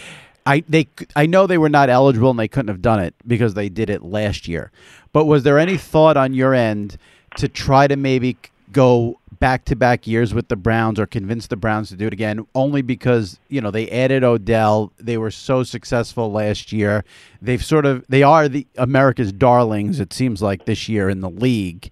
[0.45, 3.53] I they I know they were not eligible and they couldn't have done it because
[3.53, 4.71] they did it last year.
[5.11, 6.97] But was there any thought on your end
[7.37, 8.37] to try to maybe
[8.71, 12.13] go back to back years with the Browns or convince the Browns to do it
[12.13, 17.05] again only because, you know, they added Odell, they were so successful last year.
[17.41, 21.29] They've sort of they are the America's darlings it seems like this year in the
[21.29, 21.89] league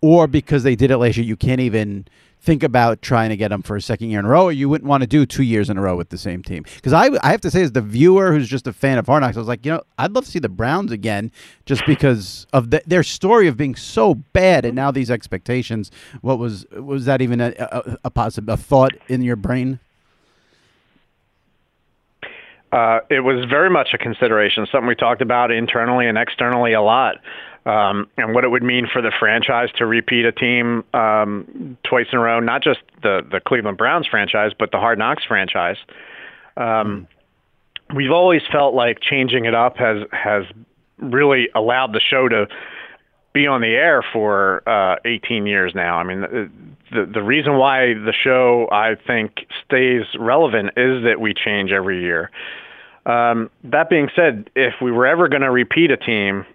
[0.00, 2.06] or because they did it last year you can't even
[2.48, 4.70] think about trying to get them for a second year in a row, or you
[4.70, 6.64] wouldn't want to do two years in a row with the same team.
[6.76, 9.22] Because I, I have to say, as the viewer who's just a fan of Hard
[9.22, 11.30] Knocks, I was like, you know, I'd love to see the Browns again,
[11.66, 15.90] just because of the, their story of being so bad, and now these expectations.
[16.22, 19.78] What was was that even a a, a a thought in your brain?
[22.72, 26.80] Uh, it was very much a consideration, something we talked about internally and externally a
[26.82, 27.16] lot,
[27.68, 32.06] um, and what it would mean for the franchise to repeat a team um, twice
[32.10, 35.76] in a row, not just the the Cleveland Browns franchise, but the Hard Knocks franchise.
[36.56, 37.06] Um,
[37.94, 40.44] we've always felt like changing it up has has
[40.96, 42.48] really allowed the show to
[43.34, 45.98] be on the air for uh, 18 years now.
[45.98, 46.50] I mean, the,
[46.90, 52.00] the the reason why the show I think stays relevant is that we change every
[52.00, 52.30] year.
[53.04, 56.46] Um, that being said, if we were ever going to repeat a team,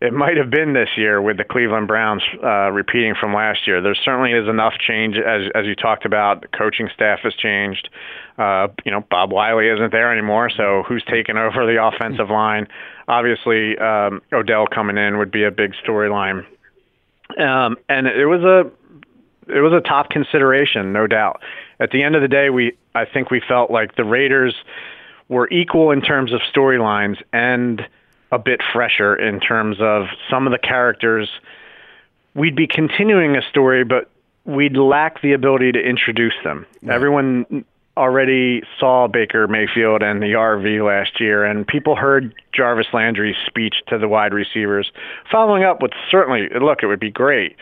[0.00, 3.80] it might have been this year with the Cleveland Browns uh, repeating from last year.
[3.80, 6.42] There certainly is enough change, as as you talked about.
[6.42, 7.88] The coaching staff has changed.
[8.36, 12.66] Uh, you know, Bob Wylie isn't there anymore, so who's taken over the offensive line?
[13.06, 16.44] Obviously, um, Odell coming in would be a big storyline,
[17.38, 18.70] um, and it was a
[19.54, 21.40] it was a top consideration, no doubt.
[21.80, 24.54] At the end of the day, we I think we felt like the Raiders
[25.28, 27.86] were equal in terms of storylines and
[28.34, 31.28] a bit fresher in terms of some of the characters.
[32.34, 34.10] We'd be continuing a story, but
[34.44, 36.66] we'd lack the ability to introduce them.
[36.88, 37.64] Everyone
[37.96, 43.76] already saw Baker Mayfield and the RV last year, and people heard Jarvis Landry's speech
[43.86, 44.90] to the wide receivers.
[45.30, 47.56] Following up with certainly, look, it would be great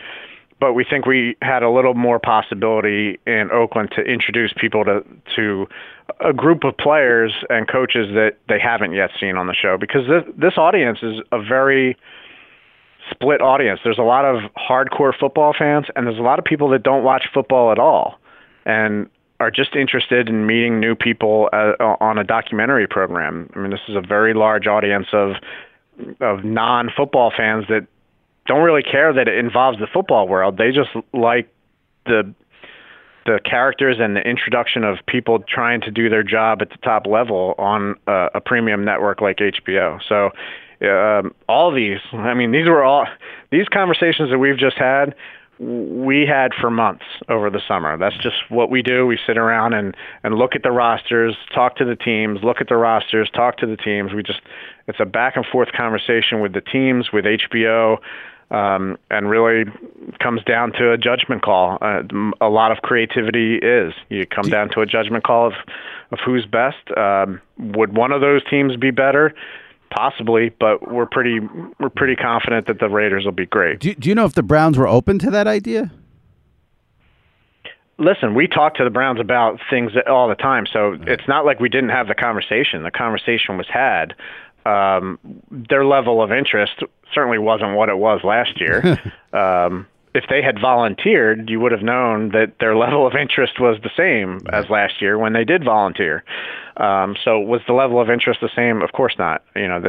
[0.59, 5.03] but we think we had a little more possibility in Oakland to introduce people to
[5.35, 5.67] to
[6.19, 10.07] a group of players and coaches that they haven't yet seen on the show because
[10.07, 11.97] this this audience is a very
[13.11, 13.79] split audience.
[13.83, 17.03] There's a lot of hardcore football fans and there's a lot of people that don't
[17.03, 18.19] watch football at all
[18.65, 23.49] and are just interested in meeting new people uh, on a documentary program.
[23.55, 25.35] I mean, this is a very large audience of
[26.21, 27.85] of non-football fans that
[28.47, 30.57] don't really care that it involves the football world.
[30.57, 31.53] They just like
[32.05, 32.33] the
[33.25, 37.07] the characters and the introduction of people trying to do their job at the top
[37.07, 39.99] level on a, a premium network like HBO.
[40.07, 40.31] So
[40.87, 43.05] um, all these, I mean, these were all
[43.51, 45.15] these conversations that we've just had.
[45.59, 47.97] We had for months over the summer.
[47.97, 49.05] That's just what we do.
[49.05, 52.67] We sit around and and look at the rosters, talk to the teams, look at
[52.67, 54.13] the rosters, talk to the teams.
[54.13, 54.41] We just
[54.87, 57.97] it's a back and forth conversation with the teams, with HBO,
[58.53, 59.65] um, and really
[60.21, 61.79] comes down to a judgment call.
[61.81, 62.03] Uh,
[62.39, 63.93] a lot of creativity is.
[64.09, 65.53] You come down to a judgment call of,
[66.11, 66.77] of who's best.
[66.95, 69.33] Um, would one of those teams be better?
[69.89, 71.39] Possibly, but we're pretty
[71.79, 73.79] we're pretty confident that the Raiders will be great.
[73.79, 75.91] Do, do you know if the Browns were open to that idea?
[77.99, 81.59] Listen, we talk to the Browns about things all the time, so it's not like
[81.59, 82.81] we didn't have the conversation.
[82.81, 84.15] The conversation was had.
[84.65, 85.19] Um,
[85.51, 86.83] their level of interest
[87.13, 88.99] certainly wasn't what it was last year.
[89.33, 93.77] um, if they had volunteered, you would have known that their level of interest was
[93.81, 96.23] the same as last year when they did volunteer.
[96.77, 98.81] Um, so was the level of interest the same?
[98.81, 99.43] Of course not.
[99.55, 99.81] You know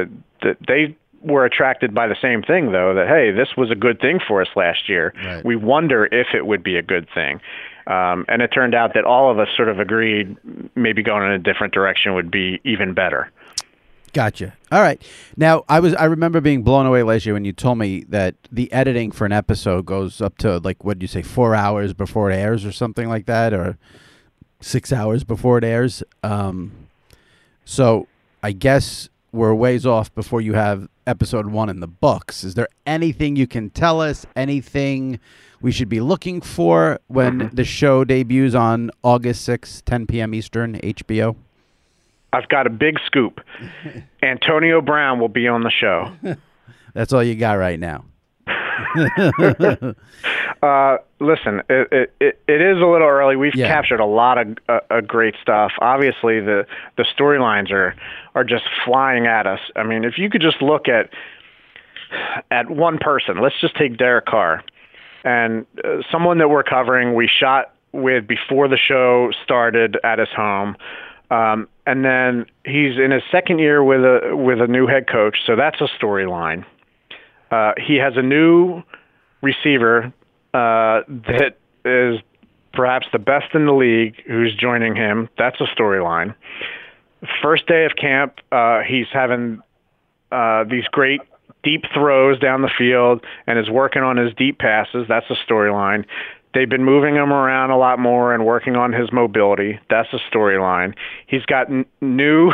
[0.42, 3.98] that they were attracted by the same thing though that hey this was a good
[3.98, 5.42] thing for us last year Right.
[5.42, 7.40] we wonder if it would be a good thing
[7.86, 10.36] um, and it turned out that all of us sort of agreed
[10.74, 13.30] maybe going in a different direction would be even better
[14.14, 14.54] Gotcha.
[14.70, 15.02] All right.
[15.36, 18.36] Now, I was I remember being blown away last year when you told me that
[18.50, 21.92] the editing for an episode goes up to like what did you say, four hours
[21.92, 23.76] before it airs or something like that, or
[24.60, 26.04] six hours before it airs.
[26.22, 26.86] Um,
[27.64, 28.06] so
[28.40, 32.44] I guess we're ways off before you have episode one in the books.
[32.44, 34.26] Is there anything you can tell us?
[34.36, 35.18] Anything
[35.60, 40.34] we should be looking for when the show debuts on August sixth, 10 p.m.
[40.34, 41.34] Eastern, HBO?
[42.34, 43.40] I've got a big scoop
[44.22, 46.12] antonio brown will be on the show
[46.94, 48.04] That's all you got right now.
[50.62, 53.34] uh, listen, it, it, it, is a little early.
[53.36, 53.66] We've Yeah.
[53.66, 55.72] captured a lot of uh, uh, great stuff.
[55.80, 56.66] Obviously, the
[56.96, 57.94] the storylines are
[58.34, 59.60] are just flying at us.
[59.76, 61.10] I mean, if you could just look at
[62.50, 64.62] at one person, let's just take Derek Carr
[65.24, 67.14] and uh, someone that we're covering.
[67.14, 70.76] We shot with before the show started at his home.
[71.34, 75.38] Um, and then he's in his second year with a with a new head coach,
[75.46, 76.64] so that's a storyline.
[77.50, 78.82] Uh, he has a new
[79.42, 80.12] receiver
[80.54, 82.20] uh, that is
[82.72, 85.28] perhaps the best in the league who's joining him.
[85.36, 86.34] That's a storyline.
[87.42, 89.60] First day of camp, uh, he's having
[90.30, 91.20] uh, these great
[91.64, 95.06] deep throws down the field and is working on his deep passes.
[95.08, 96.04] That's a storyline.
[96.54, 99.80] They've been moving him around a lot more and working on his mobility.
[99.90, 100.94] That's a storyline.
[101.26, 102.50] He's got n- new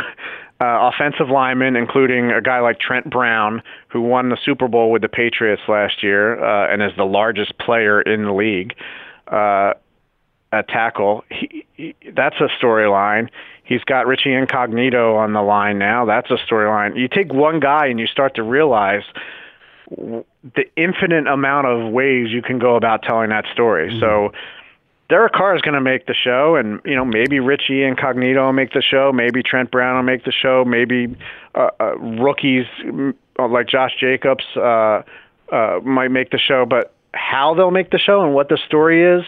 [0.59, 5.01] uh, offensive linemen, including a guy like Trent Brown, who won the Super Bowl with
[5.01, 8.73] the Patriots last year uh, and is the largest player in the league
[9.27, 9.73] uh,
[10.51, 11.23] at tackle.
[11.29, 13.29] He, he, that's a storyline.
[13.63, 16.05] He's got Richie Incognito on the line now.
[16.05, 16.97] That's a storyline.
[16.97, 19.03] You take one guy and you start to realize
[19.91, 23.97] the infinite amount of ways you can go about telling that story.
[23.99, 24.31] So
[25.09, 28.53] Derek Carr is going to make the show, and you know maybe Richie Incognito will
[28.53, 31.15] make the show, maybe Trent Brown will make the show, maybe
[31.53, 35.01] uh, uh, rookies mm, like Josh Jacobs uh,
[35.51, 36.65] uh, might make the show.
[36.65, 39.25] But how they'll make the show and what the story is,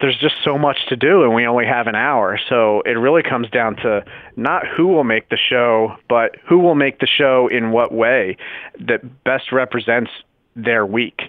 [0.00, 2.38] there's just so much to do, and we only have an hour.
[2.48, 4.04] So it really comes down to
[4.36, 8.36] not who will make the show, but who will make the show in what way
[8.80, 10.10] that best represents
[10.56, 11.22] their week.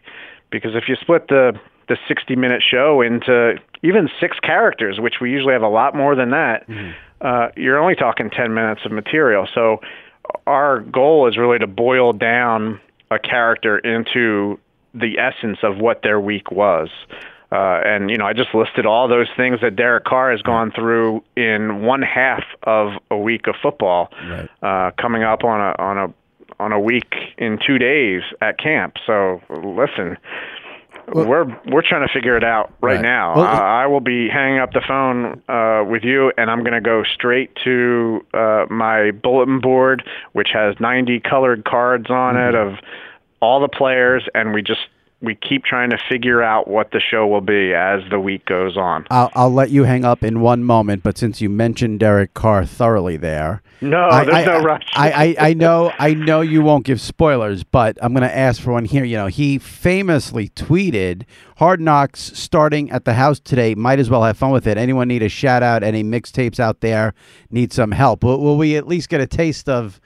[0.51, 5.29] Because if you split the the 60 minute show into even six characters, which we
[5.29, 6.65] usually have a lot more than that,
[7.21, 9.47] uh, you're only talking 10 minutes of material.
[9.53, 9.81] So
[10.47, 12.79] our goal is really to boil down
[13.11, 14.59] a character into
[14.95, 16.89] the essence of what their week was.
[17.55, 20.71] Uh, and you know, I just listed all those things that Derek Carr has gone
[20.71, 24.49] through in one half of a week of football, Right.
[24.61, 26.13] uh, coming up on a on a
[26.59, 28.95] on a week in two days at camp.
[29.05, 30.17] So listen,
[31.13, 33.01] we're we're trying to figure it out right, Right.
[33.01, 33.35] now.
[33.35, 36.73] Well, I, I will be hanging up the phone uh, with you, and I'm going
[36.73, 40.03] to go straight to uh, my bulletin board,
[40.33, 42.73] which has 90 colored cards on it Mm-hmm.
[42.75, 42.79] of
[43.41, 44.79] all the players, and we just
[45.21, 48.77] we keep trying to figure out what the show will be as the week goes
[48.77, 49.05] on.
[49.09, 52.65] I'll, I'll let you hang up in one moment, but since you mentioned Derek Carr
[52.65, 54.83] thoroughly there, No, I, there's I- no rush.
[54.93, 58.61] I, I, I know I know you won't give spoilers, but I'm going to ask
[58.61, 59.03] for one here.
[59.03, 61.23] You know, he famously tweeted,
[61.57, 63.73] "Hard Knocks starting at the house today.
[63.73, 64.77] Might as well have fun with it.
[64.77, 65.81] Anyone need a shout out?
[65.81, 67.13] Any mixtapes out there
[67.49, 68.23] need some help?
[68.23, 69.99] Will, will we at least get a taste of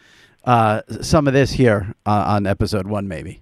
[0.45, 3.41] uh, some of this here uh, on episode one, maybe?"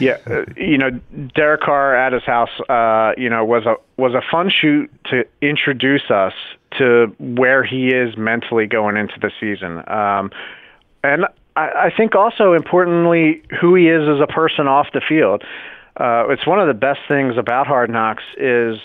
[0.00, 0.90] Yeah, uh, you know,
[1.34, 5.24] Derek Carr at his house, uh, you know, was a was a fun shoot to
[5.40, 6.32] introduce us
[6.78, 10.30] to where he is mentally going into the season, um,
[11.02, 11.26] and
[11.56, 15.42] I, I think also importantly who he is as a person off the field.
[15.96, 18.78] Uh, it's one of the best things about Hard Knocks is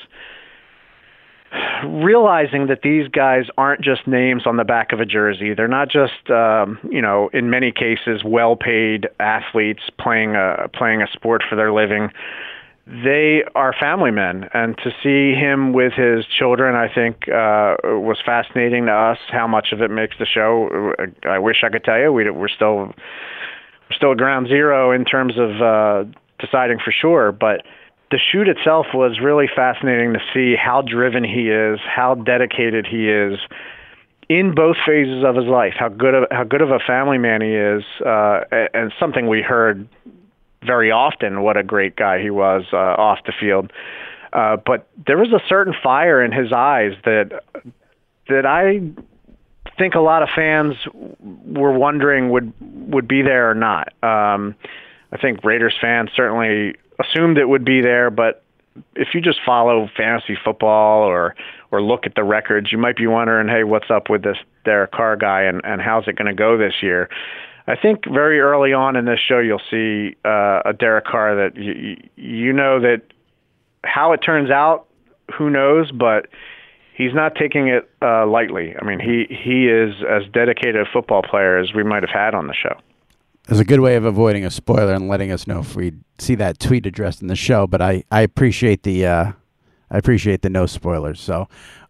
[1.83, 5.53] realizing that these guys aren't just names on the back of a jersey.
[5.53, 11.07] They're not just, um, you know, in many cases, well-paid athletes playing a playing a
[11.11, 12.09] sport for their living.
[12.87, 18.17] They are family men, and to see him with his children, I think, uh, was
[18.25, 19.19] fascinating to us.
[19.29, 20.93] How much of it makes the show?
[21.23, 22.11] I wish I could tell you.
[22.11, 26.03] We, we're still we're still at ground zero in terms of uh,
[26.39, 27.63] deciding for sure, but
[28.11, 33.09] the shoot itself was really fascinating to see how driven he is, how dedicated he
[33.09, 33.39] is
[34.27, 35.73] in both phases of his life.
[35.77, 38.41] How good of how good of a family man he is, uh,
[38.73, 39.87] and something we heard
[40.65, 41.41] very often.
[41.41, 43.71] What a great guy he was uh, off the field.
[44.33, 47.43] Uh, but there was a certain fire in his eyes that
[48.27, 48.81] that I
[49.77, 50.75] think a lot of fans
[51.21, 53.93] were wondering would would be there or not.
[54.03, 54.55] Um,
[55.13, 58.43] I think Raiders fans certainly assumed it would be there, but
[58.95, 61.35] if you just follow fantasy football or
[61.71, 64.91] or look at the records, you might be wondering, hey, what's up with this Derek
[64.91, 67.09] Carr guy and and how's it going to go this year?
[67.67, 71.55] I think very early on in this show, you'll see uh, a Derek Carr that
[71.55, 73.01] you, you know that
[73.83, 74.87] how it turns out,
[75.37, 76.27] who knows, but
[76.93, 78.75] he's not taking it uh, lightly.
[78.79, 82.35] I mean, he he is as dedicated a football player as we might have had
[82.35, 82.77] on the show.
[83.49, 86.35] It's a good way of avoiding a spoiler and letting us know if we see
[86.35, 87.67] that tweet addressed in the show.
[87.67, 89.31] But I, I appreciate the uh,
[89.89, 91.19] I appreciate the no spoilers.
[91.19, 91.47] So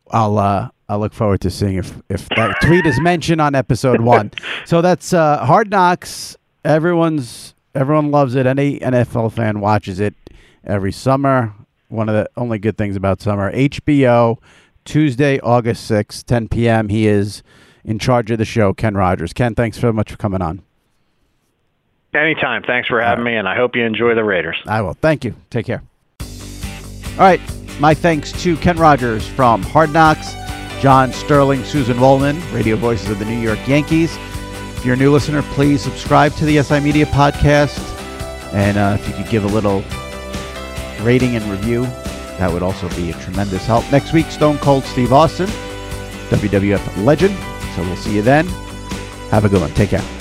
[0.10, 4.02] I'll uh, I'll look forward to seeing if if that tweet is mentioned on episode
[4.16, 4.32] one.
[4.66, 6.36] So that's uh, Hard Knocks.
[6.64, 8.46] Everyone's everyone loves it.
[8.46, 10.16] Any NFL fan watches it
[10.64, 11.54] every summer.
[11.90, 13.52] One of the only good things about summer.
[13.54, 14.38] HBO,
[14.86, 16.88] Tuesday, August sixth, ten p.m.
[16.90, 17.44] He is
[17.84, 19.34] in charge of the show, Ken Rodgers.
[19.34, 20.62] Ken, thanks so much for coming on.
[22.14, 22.64] Anytime.
[22.64, 24.58] Thanks for having me, and I hope you enjoy the Raiders.
[24.66, 24.94] I will.
[24.96, 25.34] Thank you.
[25.50, 25.82] Take care.
[26.20, 27.40] All right.
[27.80, 30.34] My thanks to Ken Rodgers from Hard Knocks,
[30.82, 34.16] John Sterling, Suzyn Waldman, radio voices of the New York Yankees.
[34.78, 37.80] If you're a new listener, please subscribe to the SI Media podcast.
[38.54, 39.84] And uh, if you could give a little
[41.04, 41.84] rating and review,
[42.38, 43.90] that would also be a tremendous help.
[43.92, 45.48] Next week, Stone Cold Steve Austin,
[46.30, 47.36] WWF legend.
[47.76, 48.48] So we'll see you then.
[49.30, 49.72] Have a good one.
[49.72, 50.21] Take care.